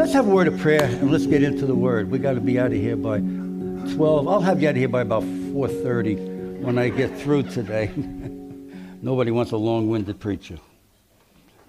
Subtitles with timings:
[0.00, 2.10] Let's have a word of prayer and let's get into the word.
[2.10, 4.28] We got to be out of here by 12.
[4.28, 7.90] I'll have you out of here by about 4:30 when I get through today.
[9.02, 10.56] Nobody wants a long-winded preacher.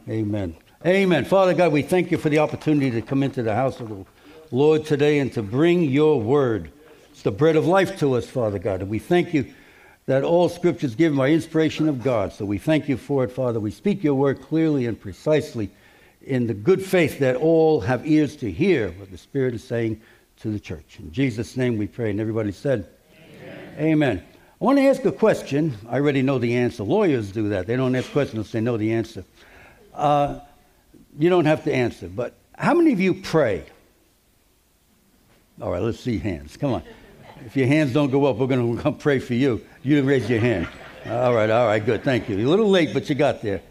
[0.08, 0.56] Amen.
[0.86, 1.26] Amen.
[1.26, 4.06] Father God, we thank you for the opportunity to come into the house of the
[4.50, 6.72] Lord today and to bring your word.
[7.12, 8.80] It's the bread of life to us, Father God.
[8.80, 9.54] And we thank you
[10.06, 12.32] that all scripture is given by inspiration of God.
[12.32, 13.60] So we thank you for it, Father.
[13.60, 15.70] We speak your word clearly and precisely
[16.24, 20.02] in the good faith that all have ears to hear what the Spirit is saying
[20.38, 20.98] to the church.
[21.00, 22.12] In Jesus' name we pray.
[22.12, 23.76] And everybody said, Amen.
[23.80, 24.24] Amen.
[24.60, 25.76] I want to ask a question.
[25.90, 26.84] I already know the answer.
[26.84, 27.68] Lawyers do that.
[27.68, 29.24] They don't ask questions they know the answer.
[29.94, 30.40] Uh,
[31.18, 33.66] you don't have to answer, but how many of you pray?
[35.62, 36.58] All right, let's see hands.
[36.58, 36.84] Come on.
[37.46, 39.66] If your hands don't go up, we're going to come pray for you.
[39.82, 40.68] You raise your hand.
[41.08, 42.04] All right, all right, good.
[42.04, 42.38] Thank you.
[42.38, 43.62] You're a little late, but you got there.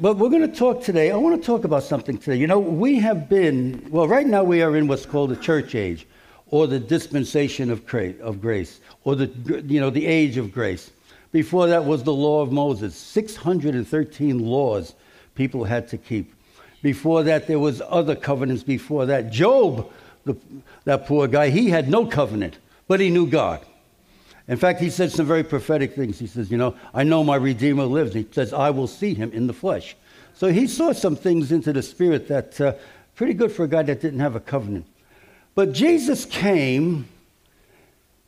[0.00, 1.12] But we're going to talk today.
[1.12, 2.36] I want to talk about something today.
[2.36, 5.76] You know, we have been, well, right now we are in what's called the church
[5.76, 6.06] age
[6.48, 9.26] or the dispensation of grace or the,
[9.66, 10.90] you know, the age of grace.
[11.30, 14.94] Before that was the law of Moses, 613 laws
[15.36, 16.34] people had to keep.
[16.82, 19.30] Before that, there was other covenants before that.
[19.30, 19.92] Job,
[20.24, 20.36] the,
[20.84, 23.64] that poor guy, he had no covenant, but he knew God.
[24.46, 26.18] In fact, he said some very prophetic things.
[26.18, 28.14] He says, You know, I know my Redeemer lives.
[28.14, 29.96] He says, I will see him in the flesh.
[30.34, 32.74] So he saw some things into the spirit that uh,
[33.14, 34.86] pretty good for a guy that didn't have a covenant.
[35.54, 37.08] But Jesus came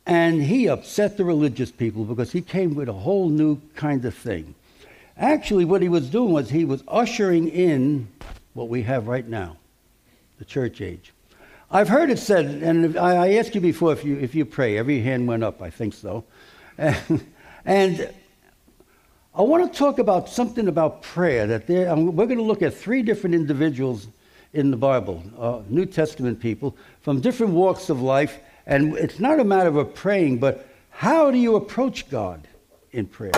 [0.05, 4.15] and he upset the religious people because he came with a whole new kind of
[4.15, 4.55] thing.
[5.17, 8.07] Actually, what he was doing was he was ushering in
[8.53, 9.57] what we have right now
[10.39, 11.11] the church age.
[11.69, 14.77] I've heard it said, and I asked you before if you, if you pray.
[14.77, 16.23] Every hand went up, I think so.
[16.77, 17.25] And,
[17.65, 18.13] and
[19.35, 21.45] I want to talk about something about prayer.
[21.45, 24.07] That there, we're going to look at three different individuals
[24.53, 28.39] in the Bible, uh, New Testament people from different walks of life.
[28.65, 32.47] And it's not a matter of praying, but how do you approach God
[32.93, 33.33] in prayer?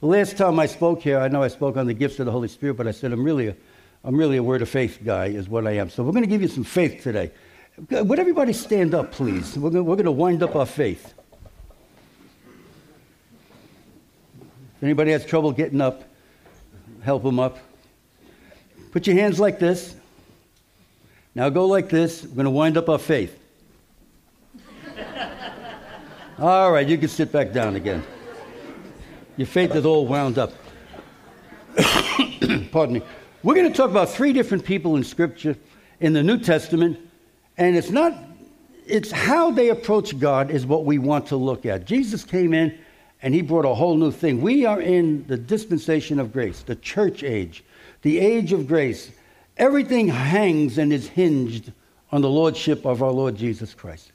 [0.00, 2.32] The last time I spoke here, I know I spoke on the gifts of the
[2.32, 3.56] Holy Spirit, but I said I'm really a,
[4.02, 5.90] I'm really a word of faith guy, is what I am.
[5.90, 7.30] So we're going to give you some faith today.
[7.90, 9.56] Would everybody stand up, please?
[9.58, 11.12] We're going, to wind up our faith.
[14.76, 16.04] If anybody has trouble getting up,
[17.02, 17.58] help them up.
[18.92, 19.94] Put your hands like this.
[21.34, 22.22] Now go like this.
[22.22, 23.38] We're going to wind up our faith.
[26.38, 28.02] All right, you can sit back down again.
[29.36, 30.52] Your faith is all wound up.
[32.70, 33.02] Pardon me.
[33.42, 35.56] We're going to talk about three different people in Scripture
[36.00, 36.98] in the New Testament,
[37.58, 38.14] and it's not,
[38.86, 41.84] it's how they approach God is what we want to look at.
[41.84, 42.76] Jesus came in
[43.22, 44.40] and he brought a whole new thing.
[44.40, 47.64] We are in the dispensation of grace, the church age,
[48.02, 49.10] the age of grace.
[49.56, 51.72] Everything hangs and is hinged
[52.12, 54.12] on the lordship of our Lord Jesus Christ.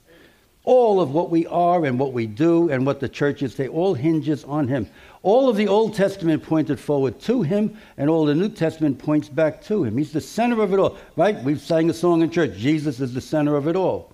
[0.64, 3.66] All of what we are and what we do and what the church is, they
[3.66, 4.88] all hinges on him.
[5.22, 9.28] All of the Old Testament pointed forward to him, and all the New Testament points
[9.28, 9.96] back to him.
[9.96, 11.42] He's the center of it all, right?
[11.42, 14.12] We've sang a song in church Jesus is the center of it all.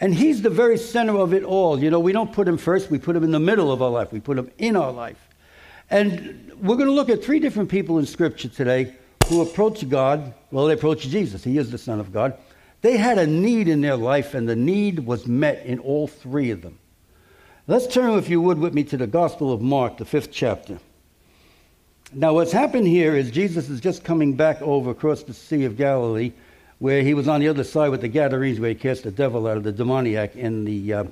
[0.00, 1.82] And he's the very center of it all.
[1.82, 3.90] You know, we don't put him first, we put him in the middle of our
[3.90, 5.28] life, we put him in our life.
[5.90, 8.94] And we're going to look at three different people in Scripture today
[9.26, 10.34] who approach God.
[10.52, 12.38] Well, they approach Jesus, he is the Son of God.
[12.82, 16.50] They had a need in their life, and the need was met in all three
[16.50, 16.78] of them.
[17.66, 20.78] Let's turn, if you would, with me to the Gospel of Mark, the fifth chapter.
[22.12, 25.76] Now, what's happened here is Jesus is just coming back over across the Sea of
[25.76, 26.32] Galilee,
[26.78, 29.46] where he was on the other side with the Gadarenes, where he cast the devil
[29.46, 31.04] out of the demoniac, and the, uh,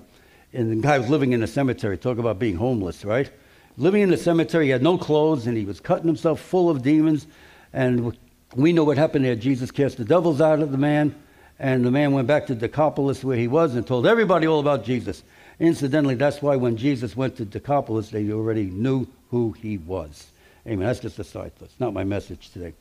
[0.53, 1.99] and the guy was living in the cemetery.
[1.99, 3.31] Talk about being homeless, right?
[3.77, 6.83] Living in the cemetery, he had no clothes, and he was cutting himself full of
[6.83, 7.27] demons.
[7.73, 8.17] And
[8.57, 9.37] we know what happened there.
[9.37, 11.15] Jesus cast the devils out of the man,
[11.59, 14.85] and the man went back to Decapolis, where he was, and told everybody all about
[14.85, 15.23] Jesus.
[15.59, 20.29] Incidentally, that's why when Jesus went to Decapolis, they already knew who he was.
[20.67, 20.87] Amen.
[20.87, 21.66] That's just a side thought.
[21.66, 22.75] It's not my message today.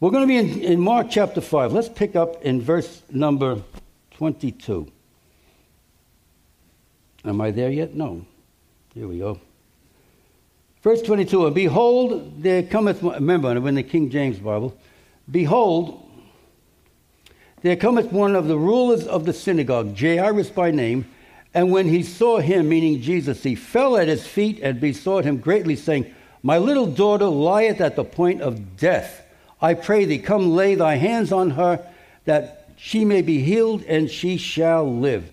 [0.00, 1.72] We're going to be in, in Mark chapter 5.
[1.72, 3.62] Let's pick up in verse number
[4.12, 4.90] 22.
[7.24, 7.94] Am I there yet?
[7.94, 8.24] No.
[8.94, 9.40] Here we go.
[10.82, 14.76] Verse 22 And behold, there cometh, remember, in the King James Bible,
[15.30, 16.09] behold,
[17.62, 21.06] there cometh one of the rulers of the synagogue, Jairus by name
[21.52, 25.38] and when he saw him, meaning Jesus, he fell at his feet and besought him
[25.38, 26.12] greatly, saying,
[26.42, 29.26] My little daughter lieth at the point of death.
[29.60, 31.84] I pray thee, come lay thy hands on her,
[32.24, 35.30] that she may be healed, and she shall live.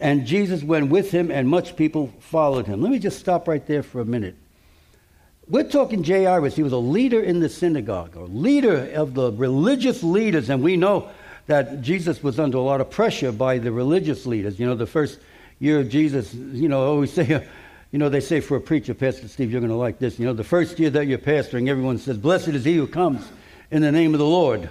[0.00, 2.82] And Jesus went with him, and much people followed him.
[2.82, 4.34] Let me just stop right there for a minute.
[5.46, 6.56] We're talking Jairus.
[6.56, 10.76] He was a leader in the synagogue, a leader of the religious leaders, and we
[10.76, 11.10] know
[11.46, 14.58] that Jesus was under a lot of pressure by the religious leaders.
[14.58, 15.18] You know, the first
[15.58, 17.46] year of Jesus, you know, always say,
[17.90, 20.18] you know, they say for a preacher, Pastor Steve, you're going to like this.
[20.18, 23.26] You know, the first year that you're pastoring, everyone says, Blessed is he who comes
[23.70, 24.70] in the name of the Lord.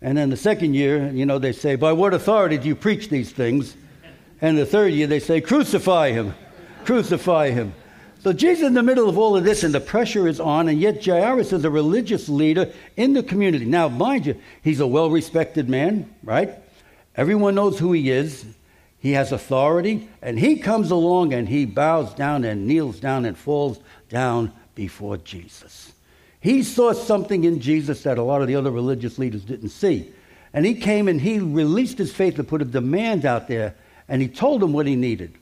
[0.00, 3.08] And then the second year, you know, they say, By what authority do you preach
[3.08, 3.76] these things?
[4.40, 6.34] And the third year, they say, Crucify him,
[6.84, 7.72] crucify him.
[8.22, 10.68] So Jesus is in the middle of all of this, and the pressure is on,
[10.68, 13.64] and yet Jairus is a religious leader in the community.
[13.64, 16.50] Now, mind you, he's a well respected man, right?
[17.16, 18.44] Everyone knows who he is.
[19.00, 23.36] He has authority, and he comes along and he bows down and kneels down and
[23.36, 25.90] falls down before Jesus.
[26.38, 30.12] He saw something in Jesus that a lot of the other religious leaders didn't see.
[30.52, 33.74] And he came and he released his faith to put a demand out there,
[34.08, 35.36] and he told them what he needed.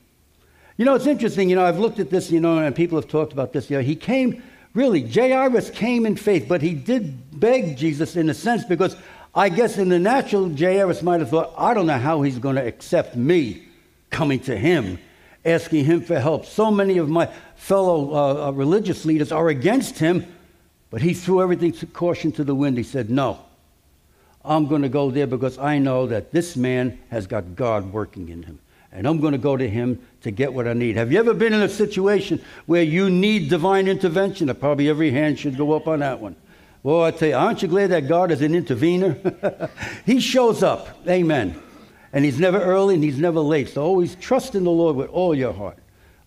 [0.77, 1.49] You know, it's interesting.
[1.49, 3.69] You know, I've looked at this, you know, and people have talked about this.
[3.69, 4.41] You know, he came,
[4.73, 8.95] really, Jairus came in faith, but he did beg Jesus in a sense because
[9.35, 12.55] I guess in the natural, Jairus might have thought, I don't know how he's going
[12.55, 13.63] to accept me
[14.09, 14.99] coming to him,
[15.45, 16.45] asking him for help.
[16.45, 20.25] So many of my fellow uh, uh religious leaders are against him,
[20.89, 22.77] but he threw everything to caution to the wind.
[22.77, 23.39] He said, No,
[24.43, 28.29] I'm going to go there because I know that this man has got God working
[28.29, 28.59] in him
[28.91, 30.97] and I'm going to go to him to get what I need.
[30.97, 34.53] Have you ever been in a situation where you need divine intervention?
[34.55, 36.35] Probably every hand should go up on that one.
[36.83, 39.69] Well, I tell you, aren't you glad that God is an intervener?
[40.05, 40.87] he shows up.
[41.07, 41.61] Amen.
[42.11, 43.69] And he's never early and he's never late.
[43.69, 45.77] So always trust in the Lord with all your heart.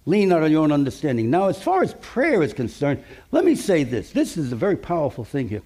[0.07, 1.31] Lean not on your own understanding.
[1.31, 3.03] Now, as far as prayer is concerned,
[3.33, 4.13] let me say this.
[4.13, 5.63] This is a very powerful thing here.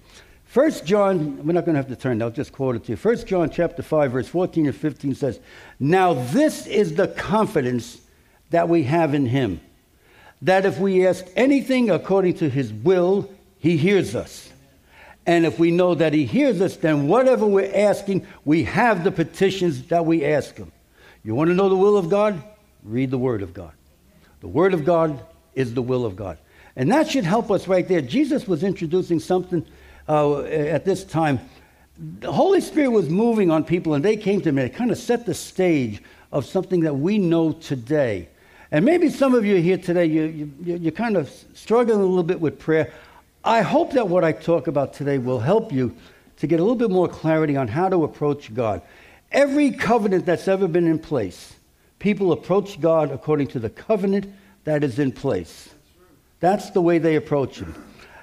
[0.49, 2.95] First John, we're not going to have to turn, I'll just quote it to you.
[2.95, 5.39] First John chapter 5, verse 14 and 15 says,
[5.79, 8.01] Now this is the confidence
[8.49, 9.61] that we have in him,
[10.41, 13.29] that if we ask anything according to his will,
[13.59, 14.49] he hears us.
[15.27, 19.11] And if we know that he hears us, then whatever we're asking, we have the
[19.11, 20.71] petitions that we ask him.
[21.23, 22.41] You want to know the will of God?
[22.83, 23.73] Read the Word of God.
[24.39, 25.23] The Word of God
[25.53, 26.39] is the will of God.
[26.75, 28.01] And that should help us right there.
[28.01, 29.63] Jesus was introducing something
[30.09, 31.39] uh, at this time,
[32.19, 34.63] the Holy Spirit was moving on people, and they came to me.
[34.63, 36.01] It kind of set the stage
[36.31, 38.29] of something that we know today.
[38.71, 42.23] And maybe some of you here today, you, you, you're kind of struggling a little
[42.23, 42.91] bit with prayer.
[43.43, 45.95] I hope that what I talk about today will help you
[46.37, 48.81] to get a little bit more clarity on how to approach God.
[49.31, 51.53] Every covenant that's ever been in place,
[51.99, 54.33] people approach God according to the covenant
[54.63, 55.69] that is in place.
[56.39, 57.75] That's the way they approach Him.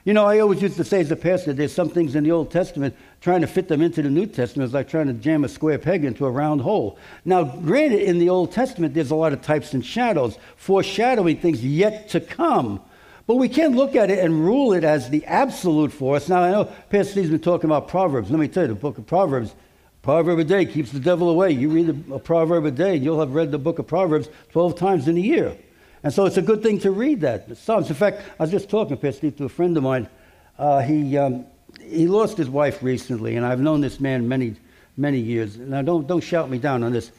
[0.06, 2.30] You know, I always used to say as a pastor, there's some things in the
[2.30, 5.42] Old Testament, trying to fit them into the New Testament is like trying to jam
[5.42, 6.96] a square peg into a round hole.
[7.24, 11.64] Now, granted, in the Old Testament, there's a lot of types and shadows, foreshadowing things
[11.64, 12.80] yet to come.
[13.26, 16.28] But we can't look at it and rule it as the absolute for us.
[16.28, 18.30] Now, I know Pastor Steve's been talking about Proverbs.
[18.30, 19.56] Let me tell you, the book of Proverbs,
[20.02, 21.50] proverb a day keeps the devil away.
[21.50, 25.08] You read a proverb a day, you'll have read the book of Proverbs 12 times
[25.08, 25.58] in a year.
[26.06, 27.56] And so it's a good thing to read that.
[27.58, 27.88] Psalms.
[27.88, 30.08] In fact, I was just talking, Pastor to a friend of mine.
[30.56, 31.46] Uh, he, um,
[31.82, 34.54] he lost his wife recently, and I've known this man many,
[34.96, 35.56] many years.
[35.56, 37.10] Now, don't, don't shout me down on this.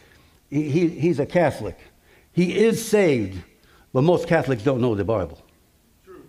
[0.49, 1.77] He, he, he's a Catholic.
[2.31, 3.43] He is saved,
[3.91, 5.41] but most Catholics don't know the Bible.
[6.05, 6.21] True.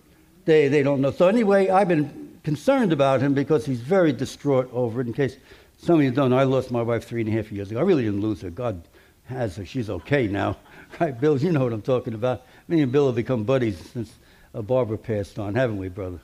[0.44, 1.12] They, they don't know.
[1.12, 5.06] So, anyway, I've been concerned about him because he's very distraught over it.
[5.06, 5.36] In case
[5.76, 7.78] some of you don't know, I lost my wife three and a half years ago.
[7.78, 8.50] I really didn't lose her.
[8.50, 8.82] God
[9.28, 9.64] has her.
[9.64, 10.56] She's okay now.
[10.98, 11.36] Right, Bill?
[11.36, 12.46] You know what I'm talking about.
[12.66, 14.10] Me and Bill have become buddies since
[14.54, 16.18] uh, Barbara passed on, haven't we, brother?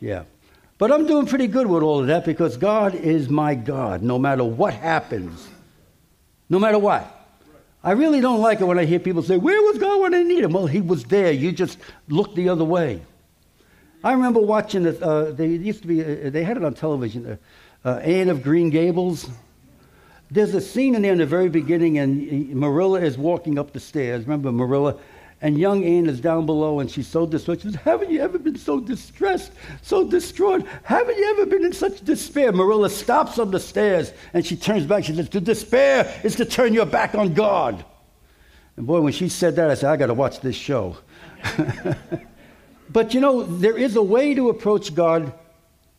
[0.00, 0.22] Yeah.
[0.78, 4.16] But I'm doing pretty good with all of that because God is my God no
[4.16, 5.48] matter what happens.
[6.48, 7.10] No matter what.
[7.82, 10.22] I really don't like it when I hear people say, Where was God when I
[10.22, 10.52] need him?
[10.52, 11.32] Well, he was there.
[11.32, 13.02] You just looked the other way.
[14.02, 15.02] I remember watching it.
[15.02, 17.38] Uh, they used to be, uh, they had it on television,
[17.84, 19.28] uh, uh, Anne of Green Gables.
[20.30, 23.80] There's a scene in there in the very beginning, and Marilla is walking up the
[23.80, 24.24] stairs.
[24.24, 24.96] Remember Marilla?
[25.40, 27.60] And young Anne is down below, and she's so distraught.
[27.60, 29.52] She says, Haven't you ever been so distressed,
[29.82, 30.66] so distraught?
[30.84, 32.50] Haven't you ever been in such despair?
[32.50, 35.04] Marilla stops on the stairs, and she turns back.
[35.04, 37.84] She says, To despair is to turn your back on God.
[38.76, 40.96] And boy, when she said that, I said, I got to watch this show.
[42.88, 45.32] but you know, there is a way to approach God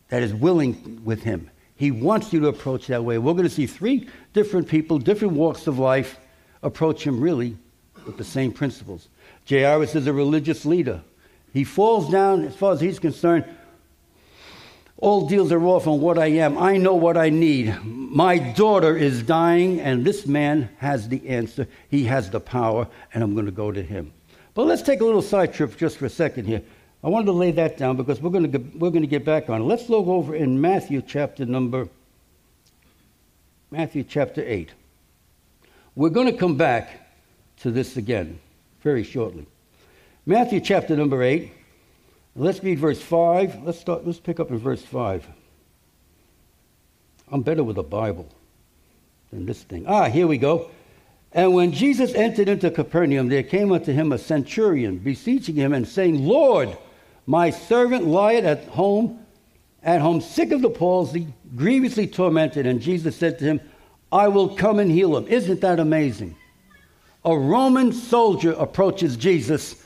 [0.09, 1.51] that is willing with Him.
[1.75, 3.17] He wants you to approach that way.
[3.17, 6.19] We're going to see three different people, different walks of life,
[6.63, 7.57] approach him really
[8.05, 9.09] with the same principles.
[9.49, 11.01] Jairus is a religious leader.
[11.53, 13.45] He falls down, as far as he's concerned,
[14.97, 16.57] all deals are off on what I am.
[16.57, 17.77] I know what I need.
[17.83, 21.67] My daughter is dying, and this man has the answer.
[21.89, 24.13] He has the power, and I'm going to go to him.
[24.53, 26.61] But let's take a little side trip just for a second here.
[27.05, 29.23] I wanted to lay that down because we're going to get, we're going to get
[29.23, 29.65] back on it.
[29.65, 31.87] Let's look over in Matthew chapter number
[33.69, 34.71] Matthew chapter 8.
[35.93, 37.07] We're going to come back
[37.59, 38.39] to this again
[38.81, 39.45] very shortly.
[40.25, 41.51] Matthew chapter number 8.
[42.35, 43.63] Let's read verse 5.
[43.63, 45.27] Let's start let's pick up in verse 5.
[47.31, 48.27] I'm better with a Bible
[49.29, 49.85] than this thing.
[49.87, 50.71] Ah, here we go.
[51.33, 55.87] And when Jesus entered into Capernaum, there came unto him a centurion, beseeching him and
[55.87, 56.75] saying, Lord,
[57.25, 59.25] my servant lieth at home,
[59.83, 62.65] at home sick of the palsy, grievously tormented.
[62.65, 63.61] And Jesus said to him,
[64.11, 65.27] I will come and heal him.
[65.27, 66.35] Isn't that amazing?
[67.23, 69.83] A Roman soldier approaches Jesus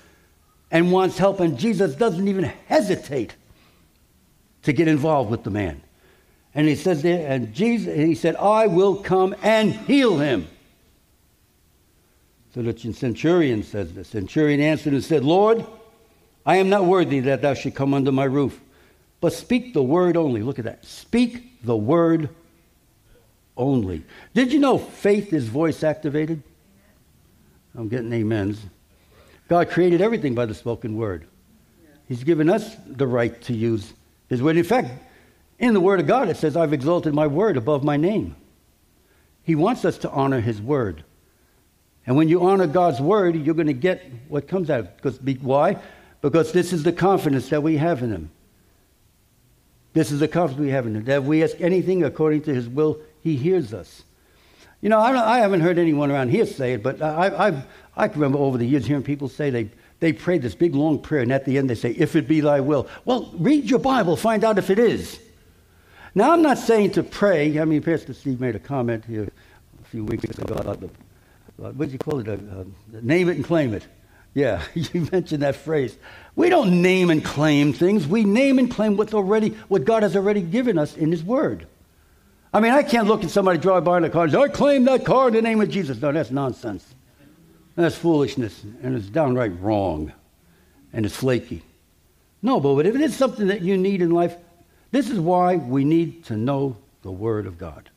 [0.72, 3.36] and wants help, and Jesus doesn't even hesitate
[4.63, 5.81] to get involved with the man.
[6.53, 10.48] And he says there, and Jesus, he said, I will come and heal him.
[12.53, 15.65] So the centurion says the centurion answered and said, Lord,
[16.46, 18.60] I am not worthy that thou should come under my roof,
[19.22, 20.41] but speak the word only.
[20.41, 20.86] Look at that.
[20.86, 22.29] Speak the word
[23.58, 24.03] only.
[24.34, 26.41] Did you know faith is voice activated?
[27.75, 28.60] I'm getting amens.
[29.48, 31.25] God created everything by the spoken word.
[32.08, 33.93] He's given us the right to use
[34.27, 34.58] his word.
[34.58, 34.89] In fact,
[35.60, 38.36] in the word of God, it says, I've exalted my word above my name.
[39.43, 41.03] He wants us to honor his word.
[42.08, 44.96] And when you honor God's word, you're going to get what comes out.
[44.96, 45.77] Because why?
[46.21, 48.31] Because this is the confidence that we have in him.
[49.93, 51.05] This is the confidence we have in him.
[51.05, 54.03] That if we ask anything according to his will, he hears us.
[54.81, 57.65] You know, I, I haven't heard anyone around here say it, but I, I've,
[57.97, 60.99] I can remember over the years hearing people say they, they prayed this big long
[60.99, 62.88] prayer, and at the end they say, If it be thy will.
[63.03, 65.19] Well, read your Bible, find out if it is.
[66.15, 67.59] Now, I'm not saying to pray.
[67.59, 69.29] I mean, Pastor Steve made a comment here
[69.81, 72.27] a few weeks ago about the, uh, what do you call it?
[72.27, 72.63] Uh, uh,
[73.01, 73.85] name it and claim it.
[74.33, 75.98] Yeah, you mentioned that phrase.
[76.36, 78.07] We don't name and claim things.
[78.07, 81.67] We name and claim what's already, what God has already given us in His Word.
[82.53, 84.48] I mean, I can't look at somebody drive by in a car and say, I
[84.48, 86.01] claim that car in the name of Jesus.
[86.01, 86.95] No, that's nonsense.
[87.75, 90.12] That's foolishness, and it's downright wrong,
[90.91, 91.63] and it's flaky.
[92.41, 94.36] No, but if it is something that you need in life,
[94.91, 97.89] this is why we need to know the Word of God.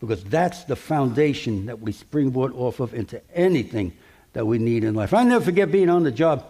[0.00, 3.92] Because that's the foundation that we springboard off of into anything
[4.32, 5.14] that we need in life.
[5.14, 6.44] I never forget being on the job,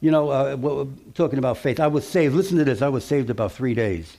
[0.00, 1.80] you know, uh, talking about faith.
[1.80, 4.16] I was saved, listen to this, I was saved about three days.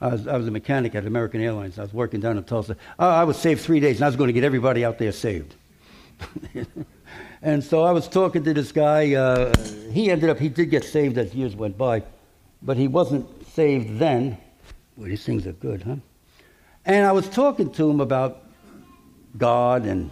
[0.00, 1.78] I was, I was, a mechanic at American Airlines.
[1.78, 2.76] I was working down in Tulsa.
[2.98, 5.54] I was saved three days, and I was going to get everybody out there saved.
[7.42, 9.14] and so I was talking to this guy.
[9.14, 9.52] Uh,
[9.92, 12.02] he ended up, he did get saved as years went by,
[12.60, 14.36] but he wasn't saved then.
[14.96, 15.96] Well, these things are good, huh?
[16.84, 18.42] And I was talking to him about
[19.38, 20.10] God and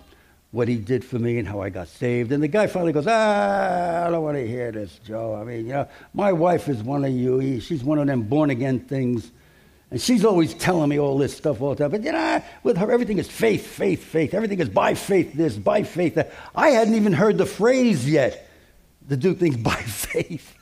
[0.53, 2.31] what he did for me and how I got saved.
[2.31, 5.35] And the guy finally goes, Ah, I don't want to hear this, Joe.
[5.35, 7.59] I mean, you know, my wife is one of you.
[7.61, 9.33] She's one of them born again things.
[9.91, 11.91] And she's always telling me all this stuff all the time.
[11.91, 14.35] But you know, with her, everything is faith, faith, faith.
[14.35, 16.33] Everything is by faith this, by faith that.
[16.55, 18.49] I hadn't even heard the phrase yet
[19.09, 20.55] to do things by faith.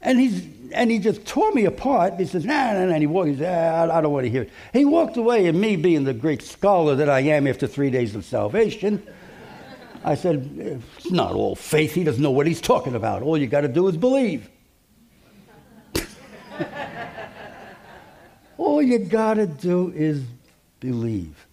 [0.00, 2.14] And, he's, and he just tore me apart.
[2.14, 2.92] He says, nah, nah, nah.
[2.92, 4.50] And he walked, he ah, I don't want to hear it.
[4.72, 8.14] He walked away, and me being the great scholar that I am after three days
[8.14, 9.02] of salvation,
[10.06, 11.92] I said, it's not all faith.
[11.92, 13.22] He doesn't know what he's talking about.
[13.22, 14.48] All you got to do is believe.
[18.56, 20.22] All you got to do is
[20.80, 21.46] believe.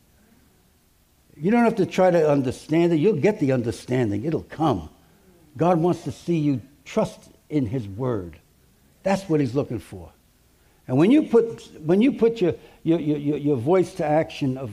[1.35, 2.97] You don't have to try to understand it.
[2.97, 4.89] You'll get the understanding, it'll come.
[5.57, 8.37] God wants to see you trust in His Word.
[9.01, 10.11] That's what He's looking for.
[10.87, 14.71] And when you put, when you put your, your, your, your voice to action of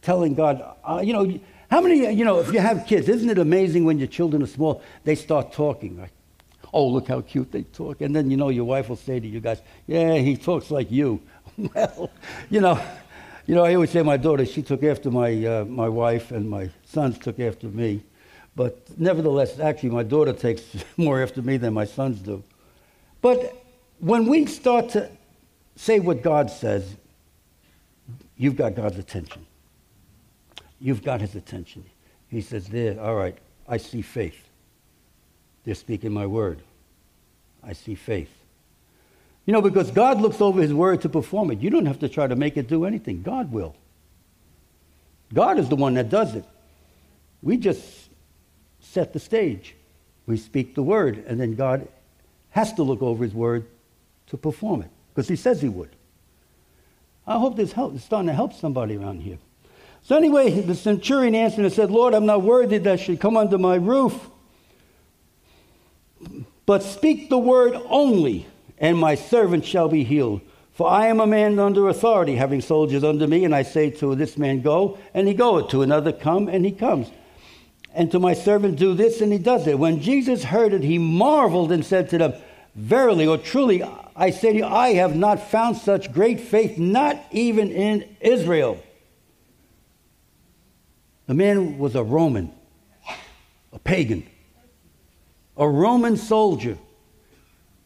[0.00, 1.38] telling God, uh, you know,
[1.72, 4.46] how many, you know, if you have kids, isn't it amazing when your children are
[4.46, 6.10] small, they start talking, like,
[6.70, 8.02] oh, look how cute they talk.
[8.02, 10.90] And then, you know, your wife will say to you guys, yeah, he talks like
[10.90, 11.22] you.
[11.56, 12.10] well,
[12.50, 12.78] you know,
[13.46, 16.50] you know, I always say my daughter, she took after my, uh, my wife, and
[16.50, 18.02] my sons took after me.
[18.54, 20.62] But nevertheless, actually, my daughter takes
[20.98, 22.44] more after me than my sons do.
[23.22, 23.64] But
[23.98, 25.08] when we start to
[25.76, 26.96] say what God says,
[28.36, 29.46] you've got God's attention.
[30.82, 31.84] You've got his attention.
[32.28, 34.48] He says, There, all right, I see faith.
[35.64, 36.60] They're speaking my word.
[37.62, 38.34] I see faith.
[39.46, 41.60] You know, because God looks over his word to perform it.
[41.60, 43.76] You don't have to try to make it do anything, God will.
[45.32, 46.44] God is the one that does it.
[47.42, 48.08] We just
[48.80, 49.76] set the stage.
[50.26, 51.86] We speak the word, and then God
[52.50, 53.66] has to look over his word
[54.26, 55.90] to perform it because he says he would.
[57.24, 59.38] I hope this help, is starting to help somebody around here.
[60.02, 63.56] So, anyway, the centurion answered and said, Lord, I'm not worthy that should come under
[63.56, 64.28] my roof,
[66.66, 68.46] but speak the word only
[68.82, 70.42] and my servant shall be healed.
[70.72, 74.14] For I am a man under authority, having soldiers under me, and I say to
[74.16, 77.08] this man, Go, and he goeth, to another, Come, and he comes.
[77.94, 79.78] And to my servant, Do this, and he does it.
[79.78, 82.34] When Jesus heard it, he marveled and said to them,
[82.74, 83.84] Verily or truly,
[84.16, 88.82] I say to you, I have not found such great faith, not even in Israel.
[91.32, 92.52] The man was a Roman,
[93.72, 94.28] a pagan,
[95.56, 96.76] a Roman soldier.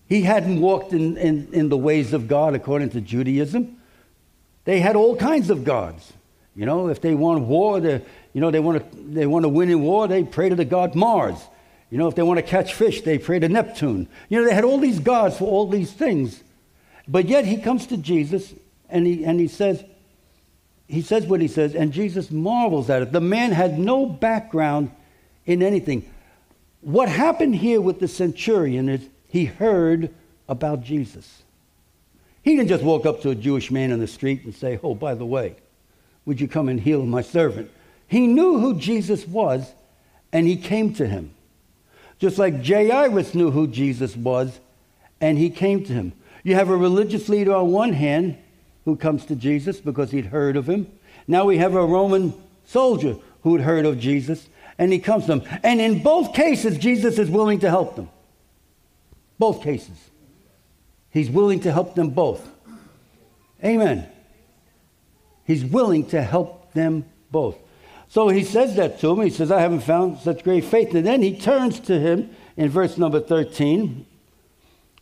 [0.08, 3.80] He hadn't walked in, in, in the ways of God according to Judaism.
[4.64, 6.12] They had all kinds of gods.
[6.56, 9.48] You know, if they want war, they, you know, they want to they want to
[9.48, 11.38] win in war, they pray to the god Mars.
[11.88, 14.08] You know, if they want to catch fish, they pray to Neptune.
[14.28, 16.42] You know, they had all these gods for all these things.
[17.06, 18.54] But yet he comes to Jesus
[18.88, 19.84] and he and he says,
[20.88, 23.12] he says what he says, and Jesus marvels at it.
[23.12, 24.90] The man had no background
[25.44, 26.08] in anything.
[26.80, 30.14] What happened here with the centurion is he heard
[30.48, 31.42] about Jesus.
[32.42, 34.94] He didn't just walk up to a Jewish man in the street and say, Oh,
[34.94, 35.56] by the way,
[36.24, 37.70] would you come and heal my servant?
[38.06, 39.72] He knew who Jesus was,
[40.32, 41.34] and he came to him.
[42.20, 44.60] Just like Jairus knew who Jesus was,
[45.20, 46.12] and he came to him.
[46.44, 48.38] You have a religious leader on one hand
[48.86, 50.90] who comes to Jesus because he'd heard of him.
[51.28, 52.32] Now we have a Roman
[52.64, 55.60] soldier who'd heard of Jesus, and he comes to them.
[55.62, 58.08] And in both cases, Jesus is willing to help them.
[59.38, 60.10] Both cases.
[61.10, 62.48] He's willing to help them both.
[63.62, 64.08] Amen.
[65.44, 67.58] He's willing to help them both.
[68.08, 69.20] So he says that to him.
[69.22, 70.94] He says, I haven't found such great faith.
[70.94, 74.06] And then he turns to him in verse number 13.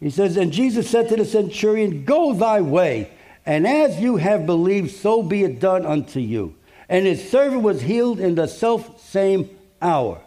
[0.01, 3.11] He says, And Jesus said to the centurion, Go thy way,
[3.47, 6.55] and as you have believed, so be it done unto you.
[6.89, 10.21] And his servant was healed in the self same hour.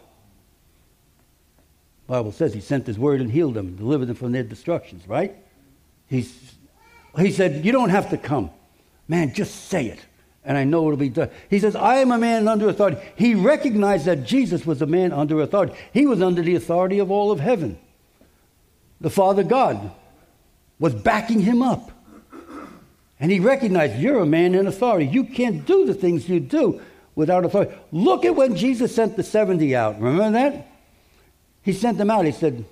[2.06, 5.36] Bible says he sent his word and healed them, delivered them from their destructions, right?
[6.08, 6.54] He's,
[7.18, 8.50] he said, You don't have to come.
[9.08, 10.00] Man, just say it,
[10.44, 11.30] and I know it'll be done.
[11.50, 12.98] He says, I am a man under authority.
[13.16, 15.74] He recognized that Jesus was a man under authority.
[15.92, 17.78] He was under the authority of all of heaven.
[19.00, 19.92] The Father God
[20.78, 21.90] was backing him up.
[23.20, 25.06] And he recognized, You're a man in authority.
[25.06, 26.80] You can't do the things you do
[27.14, 27.74] without authority.
[27.90, 30.00] Look at when Jesus sent the 70 out.
[30.00, 30.68] Remember that?
[31.62, 32.24] He sent them out.
[32.24, 32.64] He said,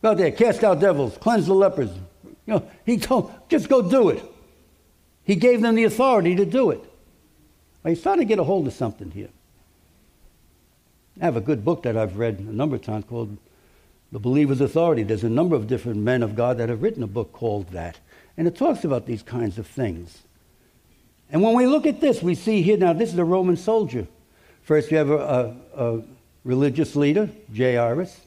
[0.00, 1.90] Go out there, cast out devils, cleanse the lepers.
[2.46, 4.22] You know, he told, just go do it.
[5.24, 6.80] He gave them the authority to do it.
[7.82, 9.28] Well, he's trying to get a hold of something here.
[11.20, 13.36] I have a good book that I've read a number of times called
[14.10, 15.02] The Believer's Authority.
[15.02, 17.98] There's a number of different men of God that have written a book called that.
[18.36, 20.22] And it talks about these kinds of things.
[21.30, 24.06] And when we look at this, we see here now, this is a Roman soldier.
[24.62, 26.02] First, you have a, a, a
[26.44, 28.20] religious leader, Jairus.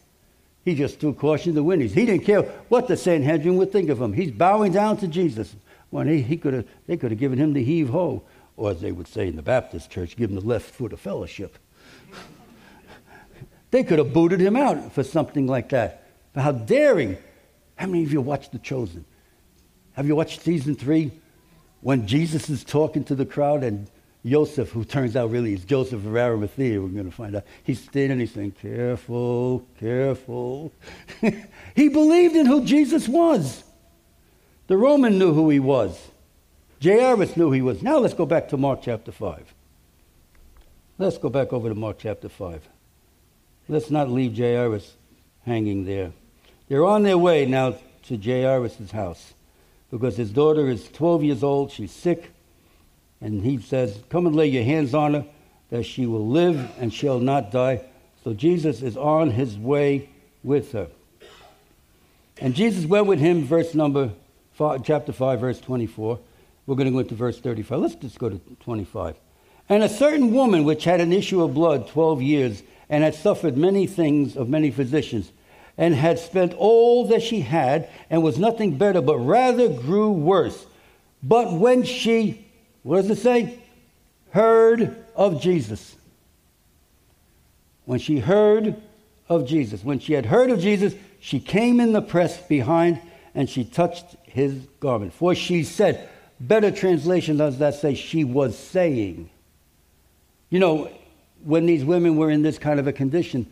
[0.64, 1.84] He just threw caution to the wind.
[1.84, 4.14] He didn't care what the Sanhedrin would think of him.
[4.14, 5.56] He's bowing down to Jesus.
[5.92, 8.24] When he, he could have, they could have given him the heave ho,
[8.58, 11.00] or as they would say in the Baptist church, give him the left foot of
[11.00, 11.60] fellowship.
[13.72, 16.08] they could have booted him out for something like that.
[16.34, 17.18] But how daring!
[17.76, 19.06] How many of you watched The Chosen?
[19.96, 21.12] Have you watched season three?
[21.80, 23.90] When Jesus is talking to the crowd and
[24.26, 27.44] Joseph, who turns out really is Joseph of Arimathea, we're going to find out.
[27.64, 30.74] He's standing and he's saying, Careful, careful.
[31.76, 33.64] he believed in who Jesus was.
[34.68, 36.10] The Roman knew who he was.
[36.84, 37.82] Jairus knew who he was.
[37.82, 39.54] Now let's go back to Mark chapter 5.
[40.98, 42.68] Let's go back over to Mark chapter 5.
[43.70, 44.96] Let's not leave Jairus
[45.46, 46.12] hanging there.
[46.68, 47.78] They're on their way now
[48.08, 49.35] to Jairus' house
[49.96, 51.72] because his daughter is 12 years old.
[51.72, 52.34] She's sick.
[53.22, 55.26] And he says, Come and lay your hands on her,
[55.70, 57.82] that she will live and shall not die.
[58.22, 60.10] So Jesus is on his way
[60.44, 60.90] with her.
[62.42, 64.12] And Jesus went with him, verse number
[64.52, 66.20] five, chapter 5, verse 24.
[66.66, 67.80] We're going to go into verse 35.
[67.80, 69.16] Let's just go to 25.
[69.70, 73.56] And a certain woman which had an issue of blood 12 years and had suffered
[73.56, 75.32] many things of many physicians
[75.78, 80.66] and had spent all that she had and was nothing better, but rather grew worse.
[81.22, 82.46] But when she
[82.86, 83.58] what does it say?
[84.30, 85.96] Heard of Jesus.
[87.86, 88.76] When she heard
[89.28, 93.02] of Jesus, when she had heard of Jesus, she came in the press behind
[93.34, 95.14] and she touched his garment.
[95.14, 96.08] For she said,
[96.40, 99.32] better translation does that say, she was saying.
[100.52, 100.92] You know,
[101.44, 103.52] when these women were in this kind of a condition,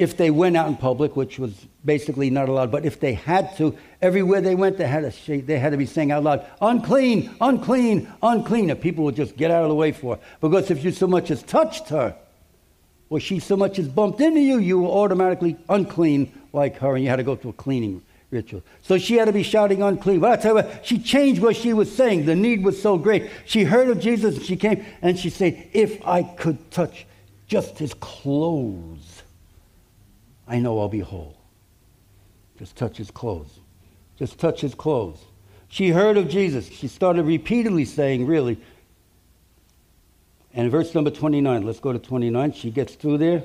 [0.00, 1.52] if they went out in public, which was
[1.84, 5.58] basically not allowed, but if they had to, everywhere they went, they had to, they
[5.58, 8.70] had to be saying out loud, unclean, unclean, unclean.
[8.70, 10.22] And people would just get out of the way for her.
[10.40, 12.16] Because if you so much as touched her,
[13.10, 17.04] or she so much as bumped into you, you were automatically unclean like her, and
[17.04, 18.62] you had to go to a cleaning, ritual.
[18.80, 20.20] So she had to be shouting unclean.
[20.20, 22.24] But I tell you what, she changed what she was saying.
[22.24, 23.30] The need was so great.
[23.44, 27.04] She heard of Jesus and she came and she said, If I could touch
[27.48, 28.99] just his clothes,
[30.50, 31.36] I know I'll be whole.
[32.58, 33.60] Just touch his clothes.
[34.18, 35.20] Just touch his clothes.
[35.68, 36.68] She heard of Jesus.
[36.68, 38.60] She started repeatedly saying, Really.
[40.52, 42.52] And verse number 29, let's go to 29.
[42.52, 43.44] She gets through there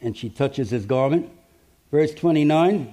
[0.00, 1.30] and she touches his garment.
[1.92, 2.92] Verse 29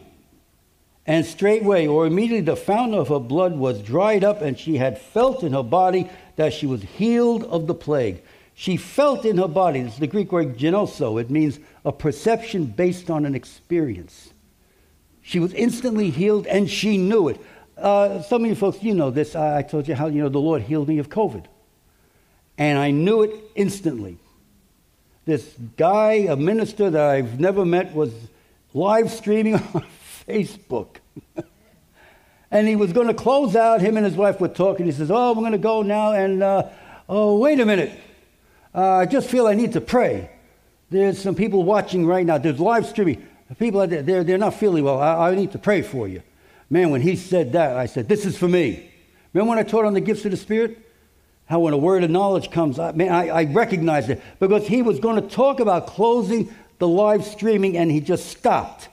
[1.08, 5.00] And straightway, or immediately, the fountain of her blood was dried up, and she had
[5.00, 8.22] felt in her body that she was healed of the plague.
[8.54, 12.66] She felt in her body, this is the Greek word ginosko, it means a perception
[12.66, 14.32] based on an experience.
[15.22, 17.40] She was instantly healed and she knew it.
[17.78, 19.36] Uh, some of you folks, you know this.
[19.36, 21.46] I, I told you how, you know, the Lord healed me of COVID.
[22.58, 24.18] And I knew it instantly.
[25.26, 28.14] This guy, a minister that I've never met, was
[28.74, 29.86] live streaming on
[30.28, 30.98] Facebook.
[32.52, 33.82] and he was going to close out.
[33.82, 34.86] Him and his wife were talking.
[34.86, 36.14] He says, Oh, we're going to go now.
[36.14, 36.70] And, uh,
[37.10, 37.92] oh, wait a minute.
[38.74, 40.30] Uh, I just feel I need to pray.
[40.90, 42.38] There's some people watching right now.
[42.38, 43.28] There's live streaming.
[43.60, 45.00] People they're, they're not feeling well.
[45.00, 46.22] I, I need to pray for you.
[46.70, 48.92] Man, when he said that, I said, This is for me.
[49.34, 50.80] Remember when I taught on the gifts of the Spirit?
[51.48, 54.82] How when a word of knowledge comes, I, man, I, I recognized it because he
[54.82, 58.90] was going to talk about closing the live streaming and he just stopped.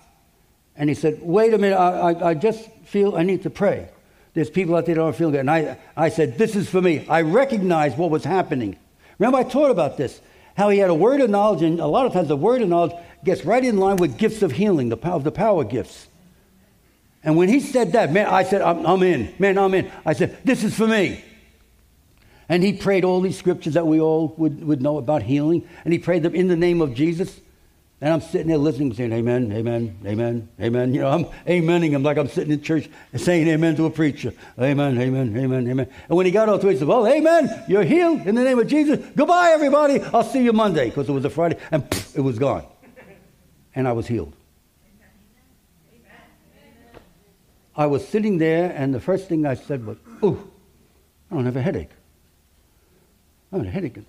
[0.76, 3.88] And he said, Wait a minute, I, I, I just feel I need to pray.
[4.35, 5.40] There's people out there that aren't feeling good.
[5.40, 7.07] And I, I said, This is for me.
[7.09, 8.76] I recognized what was happening.
[9.18, 10.20] Remember, I taught about this
[10.57, 12.69] how he had a word of knowledge, and a lot of times the word of
[12.69, 16.09] knowledge gets right in line with gifts of healing, the power, the power gifts.
[17.25, 19.33] And when he said that, man, I said, I'm, I'm in.
[19.38, 19.91] Man, I'm in.
[20.05, 21.25] I said, This is for me.
[22.49, 25.67] And he prayed all these scriptures that we all would, would know about healing.
[25.85, 27.41] And he prayed them in the name of Jesus.
[28.03, 30.93] And I'm sitting there listening, saying, Amen, Amen, Amen, Amen.
[30.93, 34.35] You know, I'm amening him like I'm sitting in church saying Amen to a preacher.
[34.59, 35.88] Amen, Amen, Amen, Amen.
[36.09, 38.43] And when he got out to it, he said, Well, Amen, you're healed in the
[38.43, 38.99] name of Jesus.
[39.15, 40.01] Goodbye, everybody.
[40.01, 41.59] I'll see you Monday, because it was a Friday.
[41.71, 41.85] And
[42.17, 42.67] it was gone.
[43.73, 44.35] And I was healed.
[47.77, 50.51] I was sitting there, and the first thing I said was, Ooh,
[51.31, 51.91] I don't have a headache.
[53.53, 54.05] I don't have a headache.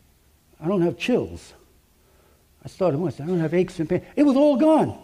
[0.59, 1.53] I don't have chills.
[2.63, 3.19] I started once.
[3.19, 4.03] I don't have aches and pains.
[4.15, 4.97] It was all gone.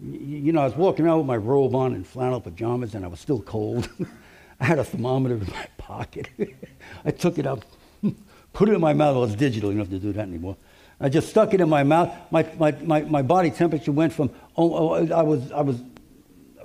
[0.00, 3.08] You know, I was walking around with my robe on and flannel pajamas, and I
[3.08, 3.88] was still cold.
[4.60, 6.28] I had a thermometer in my pocket.
[7.04, 7.64] I took it up,
[8.52, 9.14] put it in my mouth.
[9.14, 9.70] Well, it's digital.
[9.70, 10.56] You don't have to do that anymore.
[11.00, 12.12] I just stuck it in my mouth.
[12.30, 15.80] My, my, my, my body temperature went from, oh, oh, I, was, I was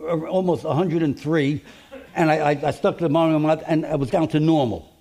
[0.02, 1.64] uh, almost 103,
[2.16, 4.40] and I, I, I stuck the thermometer in my mouth, and I was down to
[4.40, 4.92] normal.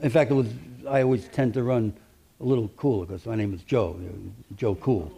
[0.00, 0.48] In fact, it was,
[0.88, 1.94] I always tend to run
[2.40, 3.98] a little cooler because my name is Joe,
[4.56, 5.12] Joe Cool.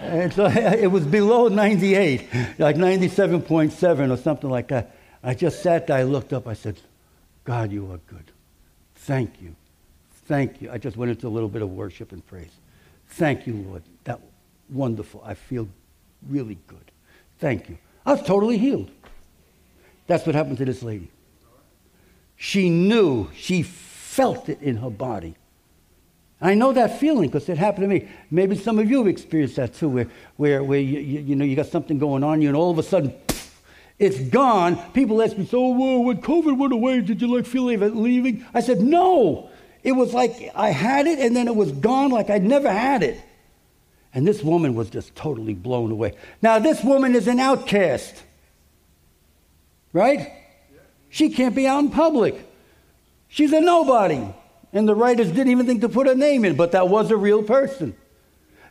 [0.00, 2.28] and so it was below 98,
[2.58, 4.96] like 97.7 or something like that.
[5.22, 6.80] I just sat there, I looked up, I said,
[7.44, 8.30] God, you are good.
[8.96, 9.54] Thank you.
[10.26, 10.70] Thank you.
[10.70, 12.50] I just went into a little bit of worship and praise.
[13.08, 13.82] Thank you, Lord.
[14.04, 14.20] That
[14.70, 15.22] wonderful.
[15.24, 15.68] I feel
[16.28, 16.90] really good.
[17.38, 17.78] Thank you.
[18.06, 18.90] I was totally healed.
[20.06, 21.10] That's what happened to this lady.
[22.36, 25.34] She knew, she felt it in her body.
[26.42, 28.08] I know that feeling because it happened to me.
[28.30, 31.44] Maybe some of you have experienced that too, where, where, where you, you, you know,
[31.44, 33.14] you got something going on you, and all of a sudden,
[33.98, 34.76] it's gone.
[34.92, 38.44] People ask me, so whoa, when COVID went away, did you like feel like leaving?
[38.52, 39.48] I said, no.
[39.82, 43.02] It was like I had it and then it was gone like I'd never had
[43.02, 43.20] it.
[44.14, 46.14] And this woman was just totally blown away.
[46.40, 48.22] Now, this woman is an outcast,
[49.92, 50.32] right?
[51.08, 52.46] She can't be out in public.
[53.28, 54.22] She's a nobody.
[54.72, 57.16] And the writers didn't even think to put a name in, but that was a
[57.16, 57.94] real person.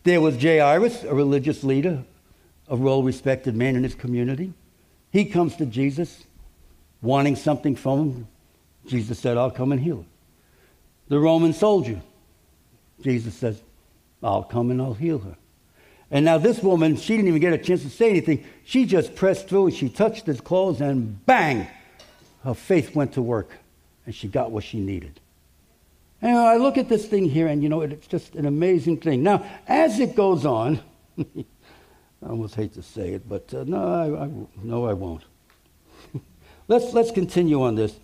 [0.03, 2.03] There was Jairus, a religious leader,
[2.67, 4.53] a well respected man in his community.
[5.11, 6.23] He comes to Jesus
[7.01, 8.27] wanting something from him.
[8.87, 10.05] Jesus said, I'll come and heal her.
[11.07, 12.01] The Roman soldier,
[13.01, 13.61] Jesus says,
[14.23, 15.35] I'll come and I'll heal her.
[16.09, 18.43] And now this woman, she didn't even get a chance to say anything.
[18.65, 21.67] She just pressed through and she touched his clothes and bang,
[22.43, 23.51] her faith went to work
[24.05, 25.20] and she got what she needed.
[26.21, 29.23] And I look at this thing here, and you know, it's just an amazing thing.
[29.23, 30.79] Now, as it goes on,
[31.17, 34.29] I almost hate to say it, but uh, no, I, I,
[34.63, 35.23] no, I won't.
[36.67, 37.99] let's, let's continue on this.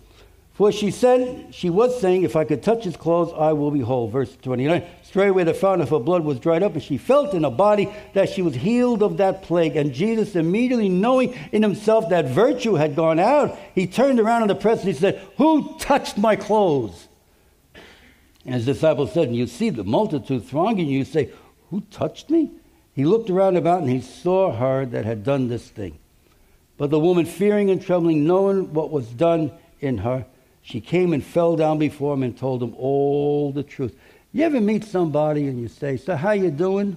[0.54, 3.78] For she said, she was saying, If I could touch his clothes, I will be
[3.78, 4.08] whole.
[4.08, 4.84] Verse 29.
[5.04, 7.88] Straightway the fountain of her blood was dried up, and she felt in her body
[8.14, 9.76] that she was healed of that plague.
[9.76, 14.48] And Jesus, immediately knowing in himself that virtue had gone out, he turned around in
[14.48, 17.07] the press and he said, Who touched my clothes?
[18.48, 21.28] And his disciples said, and you see the multitude thronging you, say,
[21.68, 22.50] Who touched me?
[22.94, 25.98] He looked around about and he saw her that had done this thing.
[26.78, 30.24] But the woman, fearing and trembling, knowing what was done in her,
[30.62, 33.94] she came and fell down before him and told him all the truth.
[34.32, 36.96] You ever meet somebody and you say, So how you doing?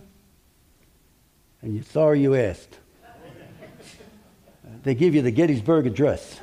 [1.62, 2.78] And you're sorry you asked.
[4.84, 6.40] they give you the Gettysburg Address.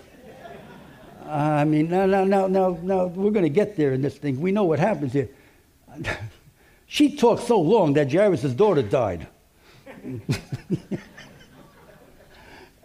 [1.29, 4.41] I mean, now, now, now, now, now, we're going to get there in this thing.
[4.41, 5.29] We know what happens here.
[6.87, 9.27] she talked so long that Jairus' daughter died.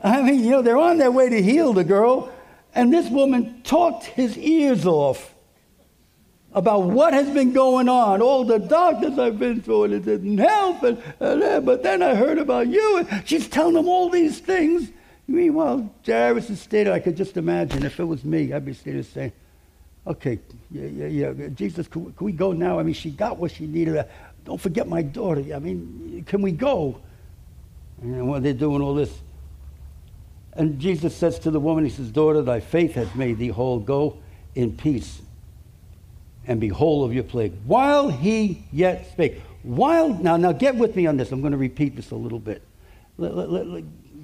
[0.03, 2.29] I mean, you know, they're on their way to heal the girl,
[2.75, 5.33] and this woman talked his ears off
[6.51, 8.21] about what has been going on.
[8.21, 10.83] All the doctors I've been through, and it didn't help.
[10.83, 12.97] And, and, but then I heard about you.
[12.97, 14.91] And she's telling them all these things.
[15.27, 16.93] Meanwhile, Jairus is standing.
[16.93, 19.31] I could just imagine if it was me, I'd be standing saying,
[20.05, 21.47] okay, yeah, yeah, yeah.
[21.49, 22.79] Jesus, can, can, we go now?
[22.79, 23.95] I mean, she got what she needed.
[23.95, 24.03] Uh,
[24.45, 25.43] don't forget my daughter.
[25.55, 26.99] I mean, can we go?
[28.01, 29.11] And while they're doing all this,
[30.55, 33.79] and Jesus says to the woman, He says, Daughter, thy faith has made thee whole.
[33.79, 34.17] Go
[34.55, 35.21] in peace
[36.45, 37.53] and be whole of your plague.
[37.65, 39.41] While he yet spake.
[39.63, 41.31] While, now, now get with me on this.
[41.31, 42.61] I'm going to repeat this a little bit.
[43.17, 43.83] Let, let, let,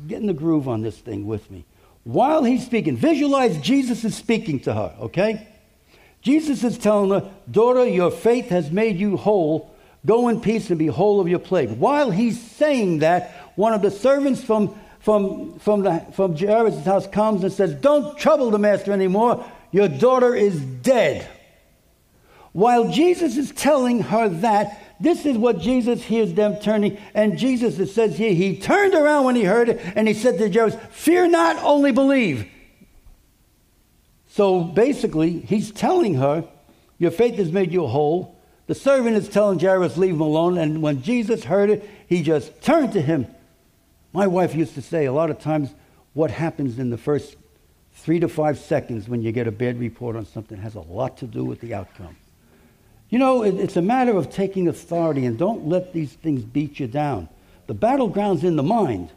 [0.09, 1.65] get in the groove on this thing with me.
[2.03, 5.47] While he's speaking, visualize Jesus is speaking to her, okay?
[6.21, 9.73] Jesus is telling her, Daughter, your faith has made you whole.
[10.05, 11.71] Go in peace and be whole of your plague.
[11.71, 17.07] While he's saying that, one of the servants from from, from, the, from Jairus' house
[17.07, 19.45] comes and says, Don't trouble the master anymore.
[19.71, 21.27] Your daughter is dead.
[22.51, 26.97] While Jesus is telling her that, this is what Jesus hears them turning.
[27.13, 30.37] And Jesus, it says here, he turned around when he heard it and he said
[30.37, 32.47] to Jairus, Fear not, only believe.
[34.27, 36.45] So basically, he's telling her,
[36.97, 38.35] Your faith has made you whole.
[38.67, 40.57] The servant is telling Jairus, Leave him alone.
[40.57, 43.27] And when Jesus heard it, he just turned to him
[44.11, 45.73] my wife used to say a lot of times
[46.13, 47.35] what happens in the first
[47.93, 51.17] three to five seconds when you get a bad report on something has a lot
[51.17, 52.15] to do with the outcome.
[53.09, 56.79] You know, it, it's a matter of taking authority and don't let these things beat
[56.79, 57.27] you down.
[57.67, 59.09] The battleground's in the mind,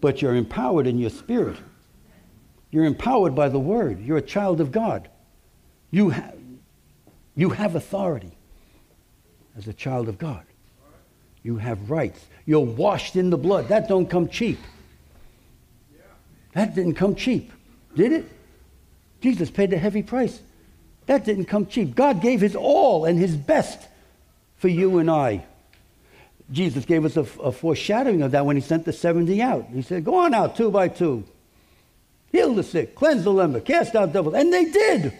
[0.00, 1.58] but you're empowered in your spirit.
[2.70, 4.00] You're empowered by the word.
[4.00, 5.08] You're a child of God.
[5.90, 6.32] You, ha-
[7.34, 8.32] you have authority
[9.56, 10.44] as a child of God.
[11.42, 12.26] You have rights.
[12.46, 13.68] You're washed in the blood.
[13.68, 14.58] That don't come cheap.
[16.52, 17.52] That didn't come cheap,
[17.94, 18.24] did it?
[19.20, 20.40] Jesus paid a heavy price.
[21.06, 21.94] That didn't come cheap.
[21.94, 23.88] God gave his all and his best
[24.56, 25.44] for you and I.
[26.52, 29.66] Jesus gave us a, a, foreshadowing of that when he sent the 70 out.
[29.72, 31.24] He said, Go on out two by two,
[32.32, 34.34] heal the sick, cleanse the leper, cast out devils.
[34.34, 35.16] And they did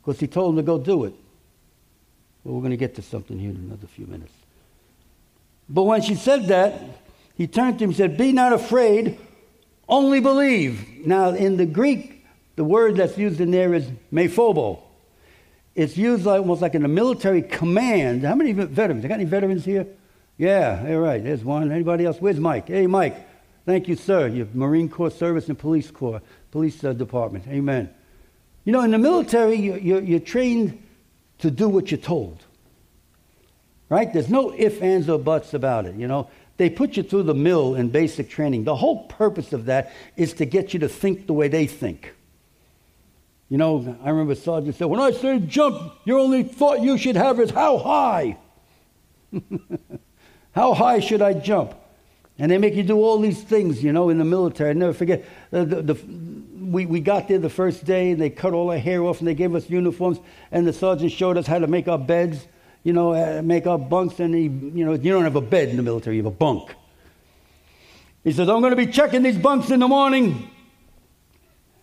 [0.00, 1.14] because he told them to go do it.
[2.42, 4.32] Well, we're going to get to something here in another few minutes.
[5.68, 6.80] But when she said that,
[7.36, 9.18] he turned to him and said, Be not afraid,
[9.88, 11.06] only believe.
[11.06, 12.13] Now, in the Greek,
[12.56, 14.80] the word that's used in there is mephobo.
[15.74, 18.22] It's used almost like in a military command.
[18.22, 19.04] How many veterans?
[19.04, 19.86] I got any veterans here?
[20.36, 21.22] Yeah, all right.
[21.22, 21.70] There's one.
[21.70, 22.18] Anybody else?
[22.20, 22.68] Where's Mike?
[22.68, 23.16] Hey, Mike.
[23.66, 24.28] Thank you, sir.
[24.28, 27.46] You have Marine Corps service and police corps, police uh, department.
[27.48, 27.88] Amen.
[28.64, 30.82] You know, in the military, you, you're, you're trained
[31.38, 32.44] to do what you're told
[33.88, 34.12] right?
[34.12, 36.28] There's no ifs, ands, or buts about it, you know.
[36.56, 38.64] They put you through the mill in basic training.
[38.64, 42.14] The whole purpose of that is to get you to think the way they think.
[43.48, 47.16] You know, I remember Sergeant said, when I say jump, your only thought you should
[47.16, 48.38] have is how high?
[50.52, 51.74] how high should I jump?
[52.38, 54.70] And they make you do all these things, you know, in the military.
[54.70, 55.24] I never forget.
[55.52, 55.94] Uh, the, the,
[56.58, 59.28] we, we got there the first day, and they cut all our hair off, and
[59.28, 60.18] they gave us uniforms,
[60.50, 62.48] and the sergeant showed us how to make our beds
[62.84, 65.70] you know, uh, make our bunks, and he, you know, you don't have a bed
[65.70, 66.74] in the military, you have a bunk.
[68.22, 70.50] He says, I'm going to be checking these bunks in the morning,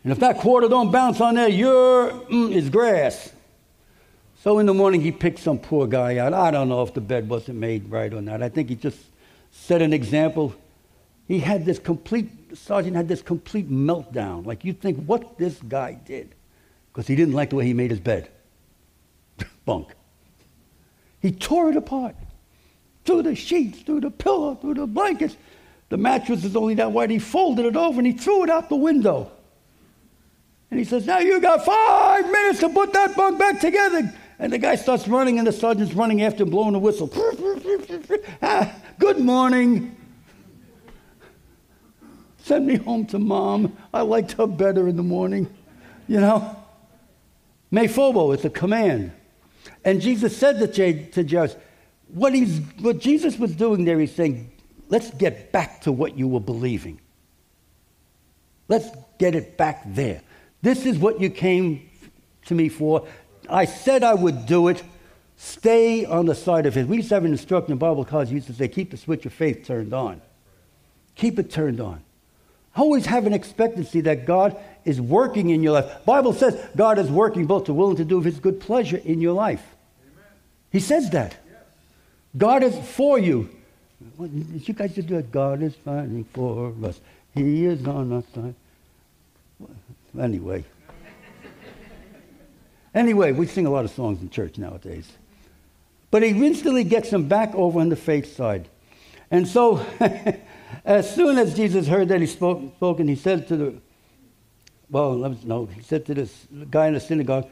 [0.03, 3.31] and if that quarter don't bounce on there, your mm, is grass.
[4.43, 6.33] So in the morning, he picked some poor guy out.
[6.33, 8.41] I don't know if the bed wasn't made right or not.
[8.41, 8.97] I think he just
[9.51, 10.55] set an example.
[11.27, 14.45] He had this complete, sergeant had this complete meltdown.
[14.45, 16.33] Like you think what this guy did,
[16.91, 18.29] because he didn't like the way he made his bed.
[19.65, 19.89] Bunk.
[21.21, 22.15] He tore it apart.
[23.05, 25.37] Through the sheets, through the pillow, through the blankets.
[25.89, 27.11] The mattress is only that wide.
[27.11, 29.31] He folded it over and he threw it out the window.
[30.71, 34.11] And he says, Now you got five minutes to put that bunk back together.
[34.39, 37.11] And the guy starts running, and the sergeant's running after him, blowing a whistle.
[38.41, 39.95] ah, good morning.
[42.39, 43.77] Send me home to mom.
[43.93, 45.47] I liked her better in the morning.
[46.07, 46.57] You know?
[47.71, 49.11] Mephobo, is a command.
[49.85, 51.55] And Jesus said to, J- to Jairus,
[52.07, 54.51] what, he's, what Jesus was doing there, he's saying,
[54.89, 56.99] let's get back to what you were believing.
[58.67, 60.21] Let's get it back there.
[60.61, 61.89] This is what you came
[62.45, 63.07] to me for.
[63.49, 64.83] I said I would do it.
[65.37, 66.87] Stay on the side of it.
[66.87, 69.25] We used to have an instructor in Bible college used to say, keep the switch
[69.25, 70.21] of faith turned on.
[71.15, 72.03] Keep it turned on.
[72.75, 76.05] Always have an expectancy that God is working in your life.
[76.05, 78.97] Bible says God is working both to will and to do of his good pleasure
[78.97, 79.63] in your life.
[80.03, 80.25] Amen.
[80.71, 81.35] He says that.
[81.45, 81.63] Yes.
[82.37, 83.49] God is for you.
[84.19, 85.31] You guys just do it.
[85.31, 87.01] God is fighting for us.
[87.33, 88.55] He is on our side.
[90.19, 90.63] Anyway.
[92.93, 95.11] anyway, we sing a lot of songs in church nowadays.
[96.09, 98.67] But he instantly gets them back over on the faith side.
[99.31, 99.85] And so,
[100.85, 103.73] as soon as Jesus heard that he spoke, spoken, he said to the,
[104.89, 107.49] well, no, he said to this guy in the synagogue,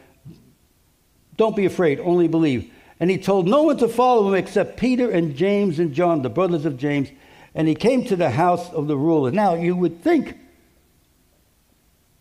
[1.37, 2.71] Don't be afraid, only believe.
[2.99, 6.29] And he told no one to follow him except Peter and James and John, the
[6.29, 7.07] brothers of James.
[7.55, 9.31] And he came to the house of the ruler.
[9.31, 10.37] Now, you would think,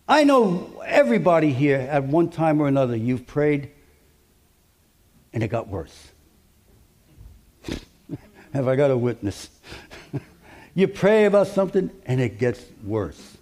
[0.08, 3.70] I know everybody here at one time or another, you've prayed
[5.34, 6.08] and it got worse.
[8.54, 9.50] Have I got a witness?
[10.74, 13.36] you pray about something and it gets worse.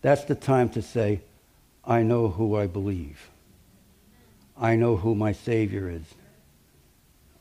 [0.00, 1.20] That's the time to say,
[1.84, 3.28] I know who I believe.
[4.56, 6.02] I know who my Savior is.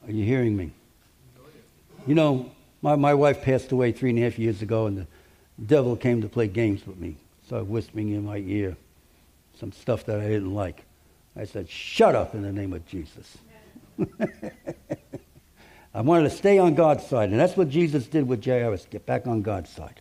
[0.06, 0.72] Are you hearing me?
[2.06, 5.08] You know, my, my wife passed away three and a half years ago, and the
[5.66, 7.16] devil came to play games with me.
[7.50, 8.78] Started whispering in my ear
[9.60, 10.84] some stuff that I didn't like.
[11.36, 13.40] I said, Shut up in the name of Jesus.
[15.96, 18.86] I wanted to stay on God's side, and that's what Jesus did with Jairus.
[18.92, 20.00] Get back on God's side.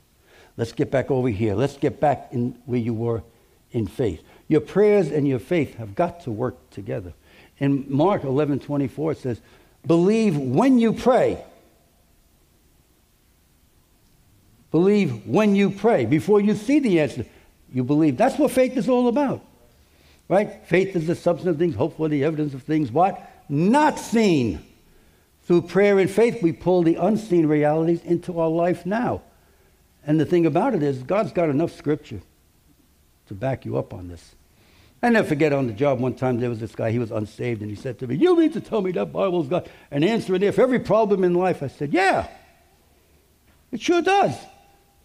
[0.59, 1.55] Let's get back over here.
[1.55, 3.23] Let's get back in where you were
[3.73, 4.23] in faith.
[4.49, 7.15] Your prayers and your faith have got to work together.
[7.61, 9.41] In Mark 11 24, it says,
[9.87, 11.43] Believe when you pray.
[14.71, 16.05] Believe when you pray.
[16.05, 17.25] Before you see the answer,
[17.73, 18.17] you believe.
[18.17, 19.45] That's what faith is all about.
[20.29, 20.67] Right?
[20.67, 23.31] Faith is the substance of things, hope for the evidence of things what?
[23.49, 24.65] Not seen.
[25.45, 29.23] Through prayer and faith, we pull the unseen realities into our life now.
[30.07, 32.21] And the thing about it is, God's got enough scripture
[33.29, 34.35] to back you up on this.
[35.03, 37.63] I never forget on the job one time there was this guy, he was unsaved,
[37.63, 40.35] and he said to me, You mean to tell me that Bible's got an answer
[40.35, 41.63] in there for every problem in life?
[41.63, 42.29] I said, Yeah,
[43.71, 44.35] it sure does.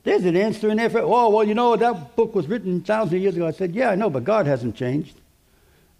[0.03, 3.13] There's an answer in there for, oh, well, you know, that book was written thousands
[3.13, 3.47] of years ago.
[3.47, 5.15] I said, Yeah, I know, but God hasn't changed.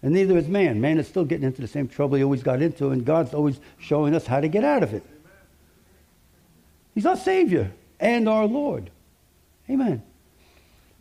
[0.02, 0.80] And neither is man.
[0.80, 3.58] Man is still getting into the same trouble he always got into, and God's always
[3.78, 5.02] showing us how to get out of it.
[6.94, 8.90] He's our Savior and our Lord.
[9.70, 10.02] Amen.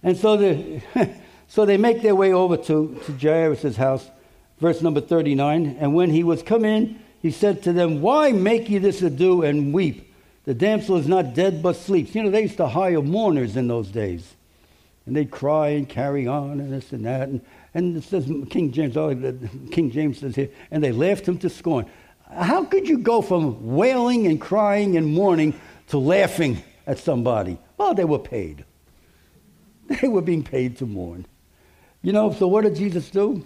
[0.01, 0.81] And so the.
[1.53, 4.09] So they make their way over to, to Jairus' house,
[4.59, 5.77] verse number 39.
[5.79, 9.43] And when he was come in, he said to them, Why make ye this ado
[9.43, 10.12] and weep?
[10.45, 12.13] The damsel is not dead, but sleeps.
[12.13, 14.35] You know, they used to hire mourners in those days.
[15.05, 17.29] And they'd cry and carry on and this and that.
[17.29, 17.41] And,
[17.73, 19.13] and it says, King James, oh,
[19.71, 21.85] King James says here, and they laughed him to scorn.
[22.31, 27.57] How could you go from wailing and crying and mourning to laughing at somebody?
[27.77, 28.65] Well, they were paid.
[30.01, 31.25] They were being paid to mourn.
[32.01, 33.45] You know, so what did Jesus do?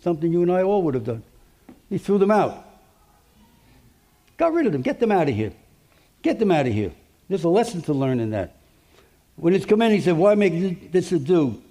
[0.00, 1.22] Something you and I all would have done.
[1.88, 2.66] He threw them out.
[4.36, 4.82] Got rid of them.
[4.82, 5.52] Get them out of here.
[6.22, 6.92] Get them out of here.
[7.28, 8.56] There's a lesson to learn in that.
[9.36, 11.62] When it's come in, he said, Why make this ado?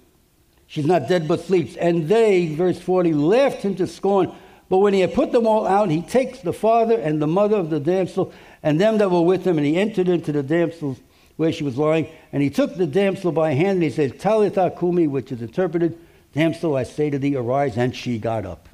[0.66, 1.76] She's not dead but sleeps.
[1.76, 4.32] And they, verse 40, laughed him to scorn.
[4.68, 7.56] But when he had put them all out, he takes the father and the mother
[7.56, 8.32] of the damsel
[8.62, 11.00] and them that were with him, and he entered into the damsel's
[11.36, 12.06] where she was lying.
[12.32, 15.98] And he took the damsel by hand and he said, Talitha cumi, which is interpreted,
[16.32, 17.76] Damsel, I say to thee, arise.
[17.76, 18.68] And she got up.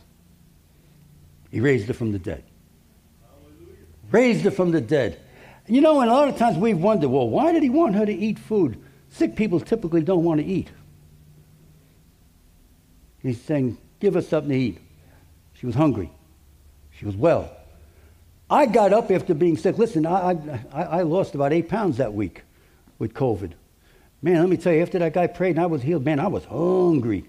[1.51, 2.45] He raised her from the dead.
[3.23, 3.77] Hallelujah.
[4.11, 5.21] Raised her from the dead.
[5.69, 8.07] You know, and a lot of times we've wondered, well, why did he want her
[8.07, 8.81] to eat food?
[9.11, 10.69] Sick people typically don't want to eat.
[13.23, 14.79] He's saying, give her something to eat.
[15.55, 16.11] She was hungry.
[16.93, 17.51] She was well.
[18.49, 19.79] I got up after being sick.
[19.79, 20.39] Listen, I,
[20.73, 22.43] I, I lost about eight pounds that week
[22.99, 23.53] with COVID.
[24.23, 26.29] Man, let me tell you, after that guy prayed and I was healed, man, I
[26.29, 27.25] was hungry.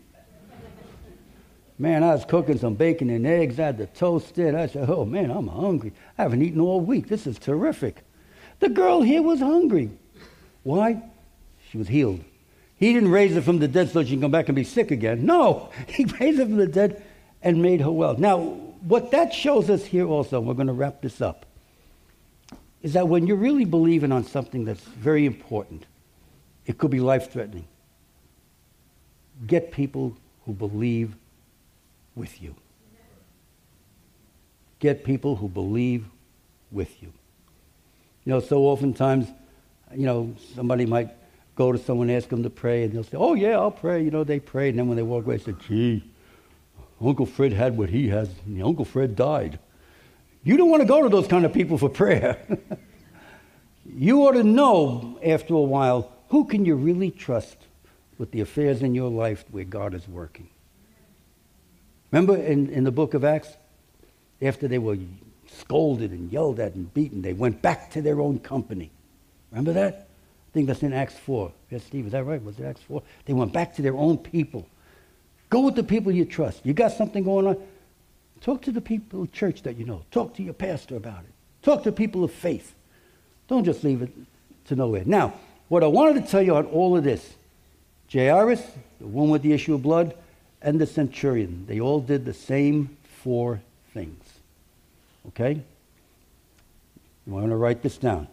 [1.79, 3.59] Man, I was cooking some bacon and eggs.
[3.59, 4.55] I had the toast in.
[4.55, 5.93] I said, oh, man, I'm hungry.
[6.17, 7.07] I haven't eaten all week.
[7.07, 8.03] This is terrific.
[8.59, 9.91] The girl here was hungry.
[10.63, 11.01] Why?
[11.69, 12.23] She was healed.
[12.77, 14.91] He didn't raise her from the dead so she can come back and be sick
[14.91, 15.25] again.
[15.25, 17.03] No, he raised her from the dead
[17.41, 18.15] and made her well.
[18.17, 18.39] Now,
[18.81, 21.45] what that shows us here also, we're going to wrap this up,
[22.81, 25.85] is that when you're really believing on something that's very important,
[26.65, 27.67] it could be life threatening.
[29.45, 31.15] Get people who believe
[32.15, 32.55] with you.
[34.79, 36.05] Get people who believe
[36.71, 37.13] with you.
[38.27, 39.29] You know, so oftentimes,
[39.95, 41.11] you know, somebody might
[41.55, 44.03] go to someone, ask them to pray, and they'll say, Oh, yeah, I'll pray.
[44.03, 44.67] You know, they pray.
[44.67, 46.03] And then when they walk away, they say, Gee,
[46.99, 49.59] Uncle Fred had what he has, and Uncle Fred died.
[50.43, 52.37] You don't want to go to those kind of people for prayer.
[53.85, 57.55] you ought to know after a while who can you really trust
[58.17, 60.49] with the affairs in your life where God is working.
[62.11, 63.55] Remember in, in the book of Acts,
[64.41, 64.97] after they were
[65.47, 68.91] scolded and yelled at and beaten, they went back to their own company.
[69.51, 70.07] Remember that?
[70.49, 71.51] I think that's in Acts 4.
[71.69, 72.43] Yes, Steve, is that right?
[72.43, 73.01] Was it Acts 4?
[73.25, 74.67] They went back to their own people.
[75.49, 76.65] Go with the people you trust.
[76.65, 77.57] You got something going on?
[78.41, 80.03] Talk to the people of church that you know.
[80.11, 81.31] Talk to your pastor about it.
[81.61, 82.73] Talk to people of faith.
[83.47, 84.11] Don't just leave it
[84.65, 85.03] to nowhere.
[85.05, 85.33] Now,
[85.69, 87.35] what I wanted to tell you on all of this,
[88.11, 88.61] Jairus,
[88.99, 90.15] the one with the issue of blood,
[90.61, 93.61] and the centurion, they all did the same four
[93.93, 94.23] things.
[95.29, 95.61] Okay?
[97.25, 98.27] You want to write this down.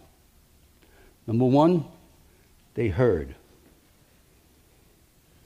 [1.26, 1.84] Number one,
[2.74, 3.34] they heard.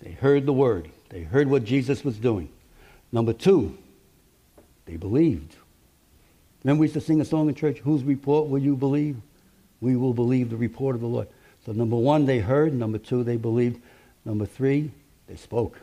[0.01, 0.91] They heard the word.
[1.09, 2.51] They heard what Jesus was doing.
[3.11, 3.77] Number two,
[4.87, 5.57] they believed.
[6.63, 9.17] Remember, we used to sing a song in church, Whose report will you believe?
[9.81, 11.29] We will believe the report of the Lord.
[11.65, 12.75] So, number one, they heard.
[12.75, 13.81] Number two, they believed.
[14.25, 14.91] Number three,
[15.27, 15.79] they spoke.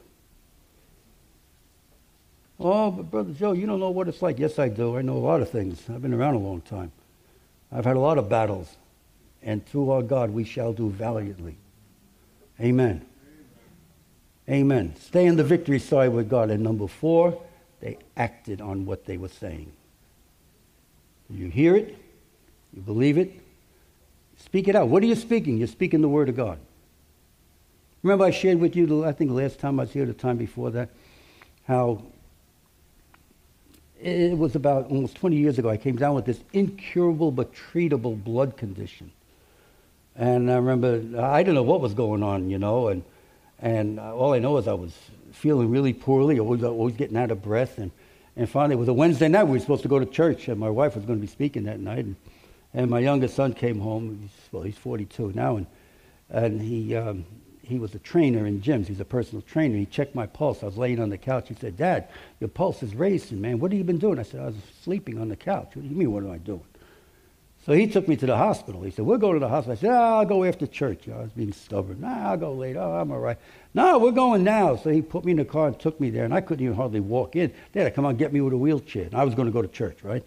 [2.60, 4.40] Oh, but Brother Joe, you don't know what it's like.
[4.40, 4.98] Yes, I do.
[4.98, 5.84] I know a lot of things.
[5.90, 6.92] I've been around a long time.
[7.72, 8.78] I've had a lot of battles.
[9.44, 11.58] And through our God, we shall do valiantly.
[12.60, 13.06] Amen.
[14.50, 14.96] Amen.
[15.00, 16.50] Stay in the victory side with God.
[16.50, 17.42] And number four,
[17.82, 19.72] they acted on what they were saying.
[21.30, 21.98] You hear it,
[22.74, 23.34] you believe it,
[24.38, 24.88] speak it out.
[24.88, 25.58] What are you speaking?
[25.58, 26.60] You're speaking the word of God.
[28.04, 30.38] Remember, I shared with you, I think the last time I was here, the time
[30.38, 30.90] before that,
[31.68, 32.04] how
[34.02, 38.22] it was about almost 20 years ago, I came down with this incurable but treatable
[38.22, 39.12] blood condition.
[40.16, 43.04] And I remember, I didn't know what was going on, you know, and
[43.60, 44.94] and all I know is I was
[45.32, 47.78] feeling really poorly, always, always getting out of breath.
[47.78, 47.92] And,
[48.36, 49.46] and finally, it was a Wednesday night.
[49.46, 51.64] We were supposed to go to church, and my wife was going to be speaking
[51.64, 52.06] that night.
[52.06, 52.16] And,
[52.74, 54.20] and my youngest son came home.
[54.22, 55.68] He's, well, he's 42 now, and,
[56.30, 57.26] and he, um,
[57.66, 58.88] he was a trainer in gyms.
[58.88, 59.78] He's a personal trainer.
[59.78, 60.64] He checked my pulse.
[60.64, 61.50] I was laying on the couch.
[61.50, 62.10] He said, Dad,
[62.40, 63.60] your pulse is racing, man.
[63.60, 64.20] What have you been doing?
[64.20, 65.76] I said, I was sleeping on the couch.
[65.76, 66.64] What do you mean, what am I doing?
[67.66, 68.84] So he took me to the hospital.
[68.84, 69.72] He said, We'll go to the hospital.
[69.74, 71.10] I said, oh, I'll go after church.
[71.10, 72.02] I was being stubborn.
[72.02, 72.80] Nah, I'll go later.
[72.80, 73.38] Oh, I'm all right.
[73.74, 74.76] No, we're going now.
[74.76, 76.76] So he put me in the car and took me there, and I couldn't even
[76.76, 77.52] hardly walk in.
[77.72, 79.06] They had to come on get me with a wheelchair.
[79.06, 80.24] And I was going to go to church, right?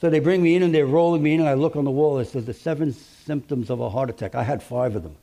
[0.00, 1.90] So they bring me in and they're rolling me in, and I look on the
[1.90, 2.18] wall.
[2.18, 4.34] It says the seven symptoms of a heart attack.
[4.34, 5.16] I had five of them.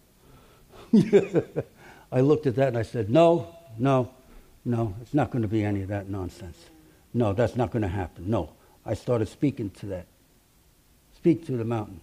[2.11, 4.11] I looked at that and I said, No, no,
[4.65, 6.57] no, it's not going to be any of that nonsense.
[7.13, 8.29] No, that's not going to happen.
[8.29, 8.51] No.
[8.85, 10.05] I started speaking to that.
[11.15, 11.99] Speak to the mountain.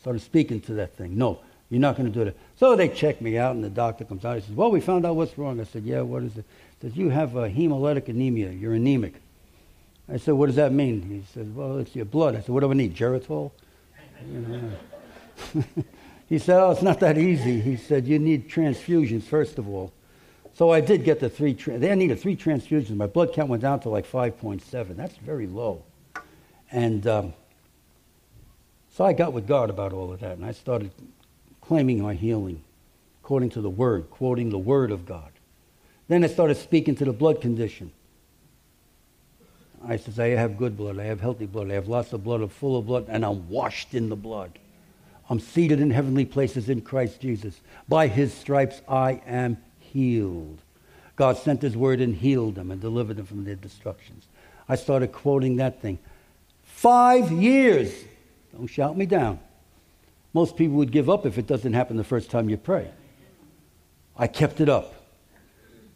[0.00, 1.18] Started speaking to that thing.
[1.18, 2.36] No, you're not going to do that.
[2.56, 4.36] So they check me out, and the doctor comes out.
[4.36, 5.60] He says, Well, we found out what's wrong.
[5.60, 6.44] I said, Yeah, what is it?
[6.80, 8.50] He says, You have a hemolytic anemia.
[8.50, 9.14] You're anemic.
[10.08, 11.02] I said, What does that mean?
[11.02, 12.34] He says, Well, it's your blood.
[12.34, 12.96] I said, What do I need?
[12.96, 13.52] Geritol?
[14.30, 15.64] You know.
[16.30, 17.60] he said, Oh, it's not that easy.
[17.60, 19.92] He said, You need transfusions, first of all.
[20.54, 21.54] So I did get the three.
[21.54, 22.94] Tra- they needed three transfusions.
[22.96, 24.96] My blood count went down to like 5.7.
[24.96, 25.82] That's very low.
[26.70, 27.34] And um,
[28.94, 30.92] so I got with God about all of that, and I started
[31.60, 32.62] claiming my healing
[33.22, 35.30] according to the Word, quoting the Word of God.
[36.06, 37.90] Then I started speaking to the blood condition.
[39.84, 42.40] I says, I have good blood, I have healthy blood, I have lots of blood,
[42.40, 44.58] I'm full of blood, and I'm washed in the blood.
[45.30, 47.60] I'm seated in heavenly places in Christ Jesus.
[47.88, 50.58] By his stripes I am healed.
[51.14, 54.26] God sent his word and healed them and delivered them from their destructions.
[54.68, 56.00] I started quoting that thing.
[56.64, 57.94] Five years
[58.52, 59.38] don't shout me down.
[60.32, 62.90] Most people would give up if it doesn't happen the first time you pray.
[64.16, 64.94] I kept it up.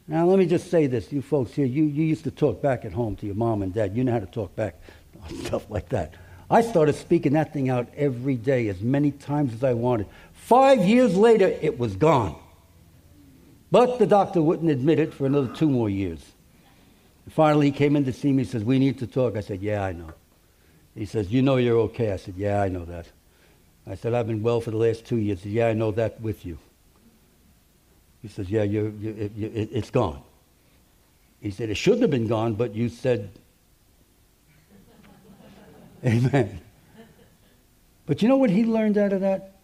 [0.06, 1.12] Now, let me just say this.
[1.12, 3.72] You folks here, you, you used to talk back at home to your mom and
[3.72, 3.96] dad.
[3.96, 4.80] You know how to talk back
[5.22, 6.14] on stuff like that.
[6.50, 10.06] I started speaking that thing out every day as many times as I wanted.
[10.32, 12.36] Five years later, it was gone.
[13.70, 16.20] But the doctor wouldn't admit it for another two more years.
[17.30, 18.44] finally, he came in to see me.
[18.44, 19.36] He says, We need to talk.
[19.36, 20.12] I said, Yeah, I know.
[20.94, 22.12] He says, You know you're okay.
[22.12, 23.06] I said, Yeah, I know that.
[23.86, 25.42] I said, I've been well for the last two years.
[25.42, 26.58] He said, Yeah, I know that with you.
[28.22, 30.22] He says, Yeah, you're, you it, it, it's gone.
[31.40, 33.30] He said, It shouldn't have been gone, but you said,
[36.04, 36.60] Amen.
[38.06, 39.54] But you know what he learned out of that?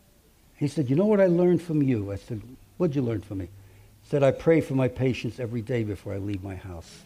[0.56, 2.12] He said, You know what I learned from you?
[2.12, 2.40] I said,
[2.78, 3.44] What'd you learn from me?
[4.02, 7.00] He said, I pray for my patients every day before I leave my house.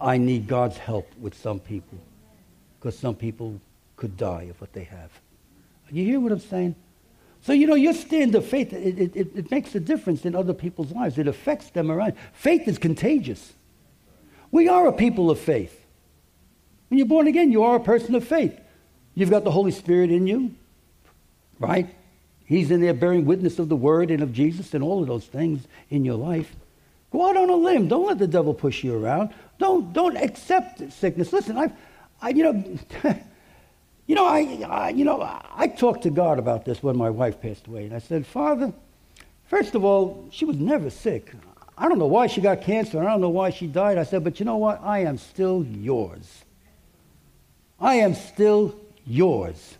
[0.00, 1.98] I need God's help with some people
[2.78, 3.60] because some people
[3.96, 5.10] could die of what they have.
[5.90, 6.76] You hear what I'm saying?
[7.42, 10.54] So, you know, your stand of faith, it, it, it makes a difference in other
[10.54, 11.18] people's lives.
[11.18, 12.14] It affects them around.
[12.32, 13.52] Faith is contagious.
[14.50, 15.77] We are a people of faith.
[16.88, 18.58] When you're born again, you are a person of faith.
[19.14, 20.54] You've got the Holy Spirit in you,
[21.58, 21.94] right?
[22.44, 25.26] He's in there bearing witness of the Word and of Jesus and all of those
[25.26, 26.54] things in your life.
[27.10, 27.88] Go out on a limb.
[27.88, 29.34] Don't let the devil push you around.
[29.58, 31.32] Don't, don't accept sickness.
[31.32, 31.72] Listen, I've,
[32.22, 32.78] I, you know,
[34.06, 37.40] you know, I, I, you know, I talked to God about this when my wife
[37.40, 38.72] passed away, and I said, Father,
[39.48, 41.32] first of all, she was never sick.
[41.76, 43.00] I don't know why she got cancer.
[43.00, 43.98] I don't know why she died.
[43.98, 44.80] I said, but you know what?
[44.82, 46.44] I am still yours.
[47.80, 48.74] I am still
[49.06, 49.76] yours.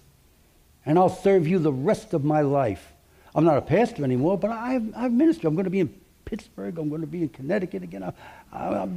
[0.87, 2.93] And I'll serve you the rest of my life.
[3.35, 5.47] I'm not a pastor anymore, but I have, I have ministry.
[5.47, 5.95] I'm going to be in
[6.25, 6.79] Pittsburgh.
[6.79, 8.03] I'm going to be in Connecticut again.
[8.03, 8.13] I,
[8.53, 8.89] I,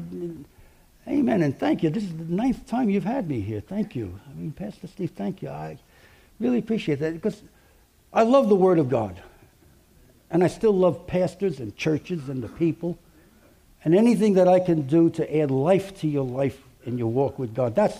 [1.07, 1.43] amen.
[1.43, 1.89] And thank you.
[1.89, 3.59] This is the ninth time you've had me here.
[3.59, 4.19] Thank you.
[4.29, 5.49] I mean, Pastor Steve, thank you.
[5.49, 5.77] I
[6.39, 7.41] really appreciate that because
[8.13, 9.21] I love the Word of God.
[10.29, 12.97] And I still love pastors and churches and the people.
[13.83, 17.37] And anything that I can do to add life to your life and your walk
[17.37, 17.97] with God, that's,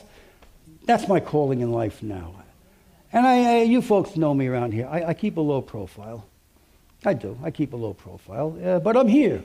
[0.86, 2.36] that's my calling in life now.
[3.14, 4.88] And I, I, you folks know me around here.
[4.88, 6.26] I, I, keep a low profile.
[7.06, 7.38] I do.
[7.44, 8.58] I keep a low profile.
[8.64, 9.44] Uh, but I'm here.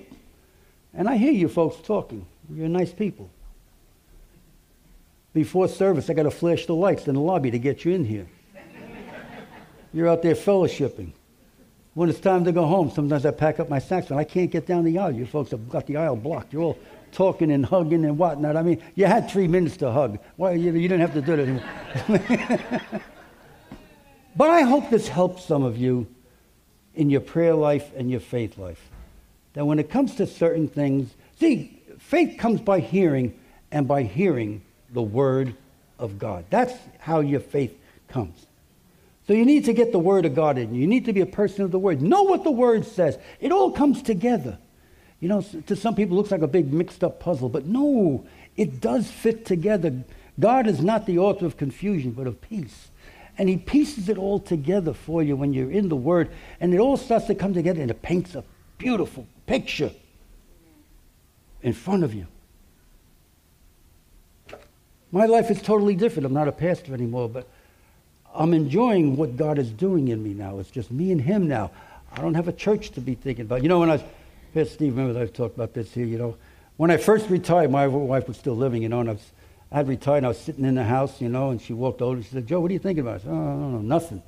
[0.95, 2.27] And I hear you folks talking.
[2.53, 3.29] You're nice people.
[5.35, 8.05] Before service, I got to flash the lights in the lobby to get you in
[8.05, 8.27] here.
[9.93, 11.13] You're out there fellowshipping.
[11.95, 14.67] When it's time to go home, sometimes I pack up my and I can't get
[14.67, 15.13] down the aisle.
[15.13, 16.53] You folks have got the aisle blocked.
[16.53, 16.79] You're all
[17.17, 18.57] talking and hugging and whatnot.
[18.57, 20.19] I mean, you had three minutes to hug.
[20.37, 23.03] Well, you, you didn't have to do it anymore.
[24.37, 26.07] But I hope this helps some of you
[26.95, 28.91] in your prayer life and your faith life.
[29.55, 33.39] That when it comes to certain things, see, faith comes by hearing,
[33.73, 34.61] and by hearing
[34.93, 35.55] the Word
[35.99, 36.45] of God.
[36.51, 37.75] That's how your faith
[38.09, 38.47] comes.
[39.27, 40.83] So you need to get the Word of God in you.
[40.83, 42.03] You need to be a person of the Word.
[42.03, 43.19] Know what the Word says.
[43.41, 44.59] It all comes together.
[45.27, 48.25] You know, to some people, it looks like a big mixed up puzzle, but no,
[48.57, 50.05] it does fit together.
[50.39, 52.91] God is not the author of confusion, but of peace.
[53.37, 56.31] And he pieces it all together for you when you're in the Word.
[56.61, 58.45] And it all starts to come together and it paints a
[58.79, 59.91] beautiful picture
[61.61, 62.29] in front of you.
[65.11, 66.27] My life is totally different.
[66.27, 67.49] I'm not a pastor anymore, but
[68.33, 70.61] I'm enjoying what God is doing in me now.
[70.61, 71.73] It's just me and Him now.
[72.13, 73.65] I don't have a church to be thinking about.
[73.65, 74.05] You know, when I was,
[74.57, 76.35] Pastor Steve, remember I've talked about this here, you know.
[76.79, 79.33] When I first retired, my wife was still living, you know, and I was
[79.71, 80.25] I had retired.
[80.25, 82.23] I was sitting in the house, you know, and she walked over.
[82.23, 83.17] She said, Joe, what are you thinking about?
[83.17, 84.23] I said, oh, don't know nothing.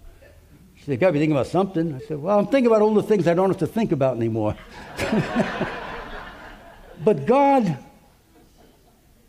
[0.74, 1.94] She said, you got to be thinking about something.
[1.94, 4.18] I said, well, I'm thinking about all the things I don't have to think about
[4.18, 4.54] anymore.
[7.02, 7.78] but God,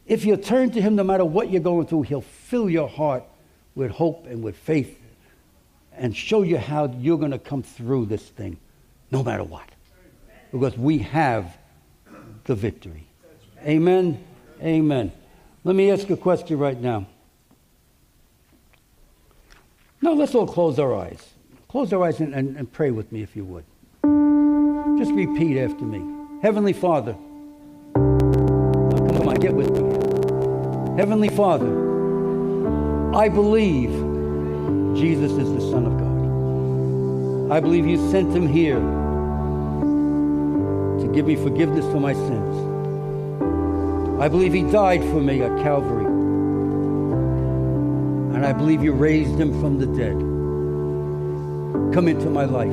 [0.06, 3.24] if you turn to Him, no matter what you're going through, He'll fill your heart
[3.74, 5.00] with hope and with faith
[5.96, 8.58] and show you how you're going to come through this thing,
[9.12, 9.70] no matter what.
[10.52, 11.58] Because we have
[12.46, 13.06] the victory.
[13.64, 14.24] Amen.
[14.62, 15.12] Amen.
[15.64, 17.06] Let me ask a question right now.
[20.02, 21.34] Now, let's all close our eyes.
[21.68, 23.66] Close our eyes and, and, and pray with me if you would.
[24.98, 26.04] Just repeat after me
[26.42, 27.16] Heavenly Father,
[27.96, 30.98] oh, come on, get with me.
[30.98, 31.68] Heavenly Father,
[33.14, 33.90] I believe
[34.96, 37.56] Jesus is the Son of God.
[37.56, 38.80] I believe you sent him here
[41.20, 42.56] give me forgiveness for my sins.
[44.22, 46.06] I believe he died for me at Calvary.
[48.36, 50.14] And I believe you raised him from the dead.
[51.94, 52.70] Come into my life.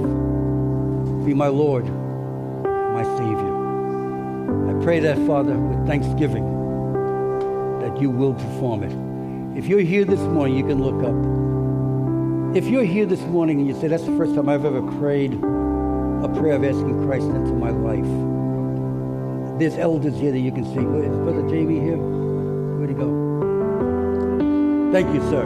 [1.26, 4.70] Be my Lord, my Savior.
[4.70, 6.44] I pray that, Father, with thanksgiving,
[7.80, 9.59] that you will perform it.
[9.59, 12.57] If you're here this morning, you can look up.
[12.57, 15.32] If you're here this morning and you say, That's the first time I've ever prayed
[15.34, 18.36] a prayer of asking Christ into my life
[19.59, 20.81] there's elders here that you can see.
[20.81, 21.97] Is Brother Jamie here?
[21.97, 23.09] Where'd he go?
[24.93, 25.45] Thank you, sir.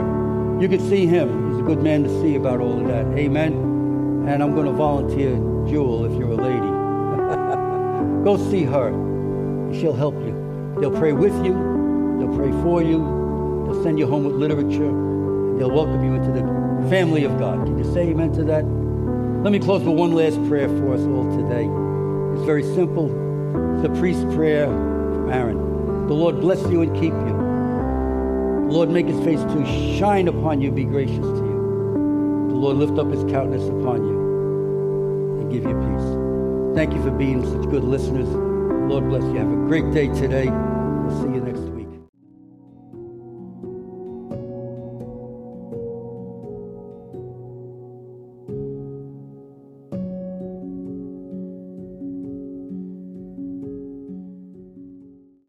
[0.59, 1.51] You can see him.
[1.51, 3.05] He's a good man to see about all of that.
[3.17, 3.53] Amen.
[4.27, 5.35] And I'm going to volunteer
[5.69, 6.59] Jewel if you're a lady.
[8.25, 8.91] go see her.
[9.73, 10.75] She'll help you.
[10.79, 11.53] They'll pray with you.
[12.19, 12.99] They'll pray for you.
[13.65, 14.91] They'll send you home with literature.
[15.57, 17.65] They'll welcome you into the family of God.
[17.65, 18.65] Can you say amen to that?
[19.43, 21.65] Let me close with one last prayer for us all today.
[22.35, 23.20] It's very simple
[23.81, 26.07] the priest's prayer from Aaron.
[26.07, 28.67] The Lord bless you and keep you.
[28.67, 32.47] The Lord make his face to shine upon you, be gracious to you.
[32.49, 36.75] The Lord lift up his countenance upon you and give you peace.
[36.75, 38.29] Thank you for being such good listeners.
[38.29, 39.35] Lord bless you.
[39.35, 40.70] Have a great day today.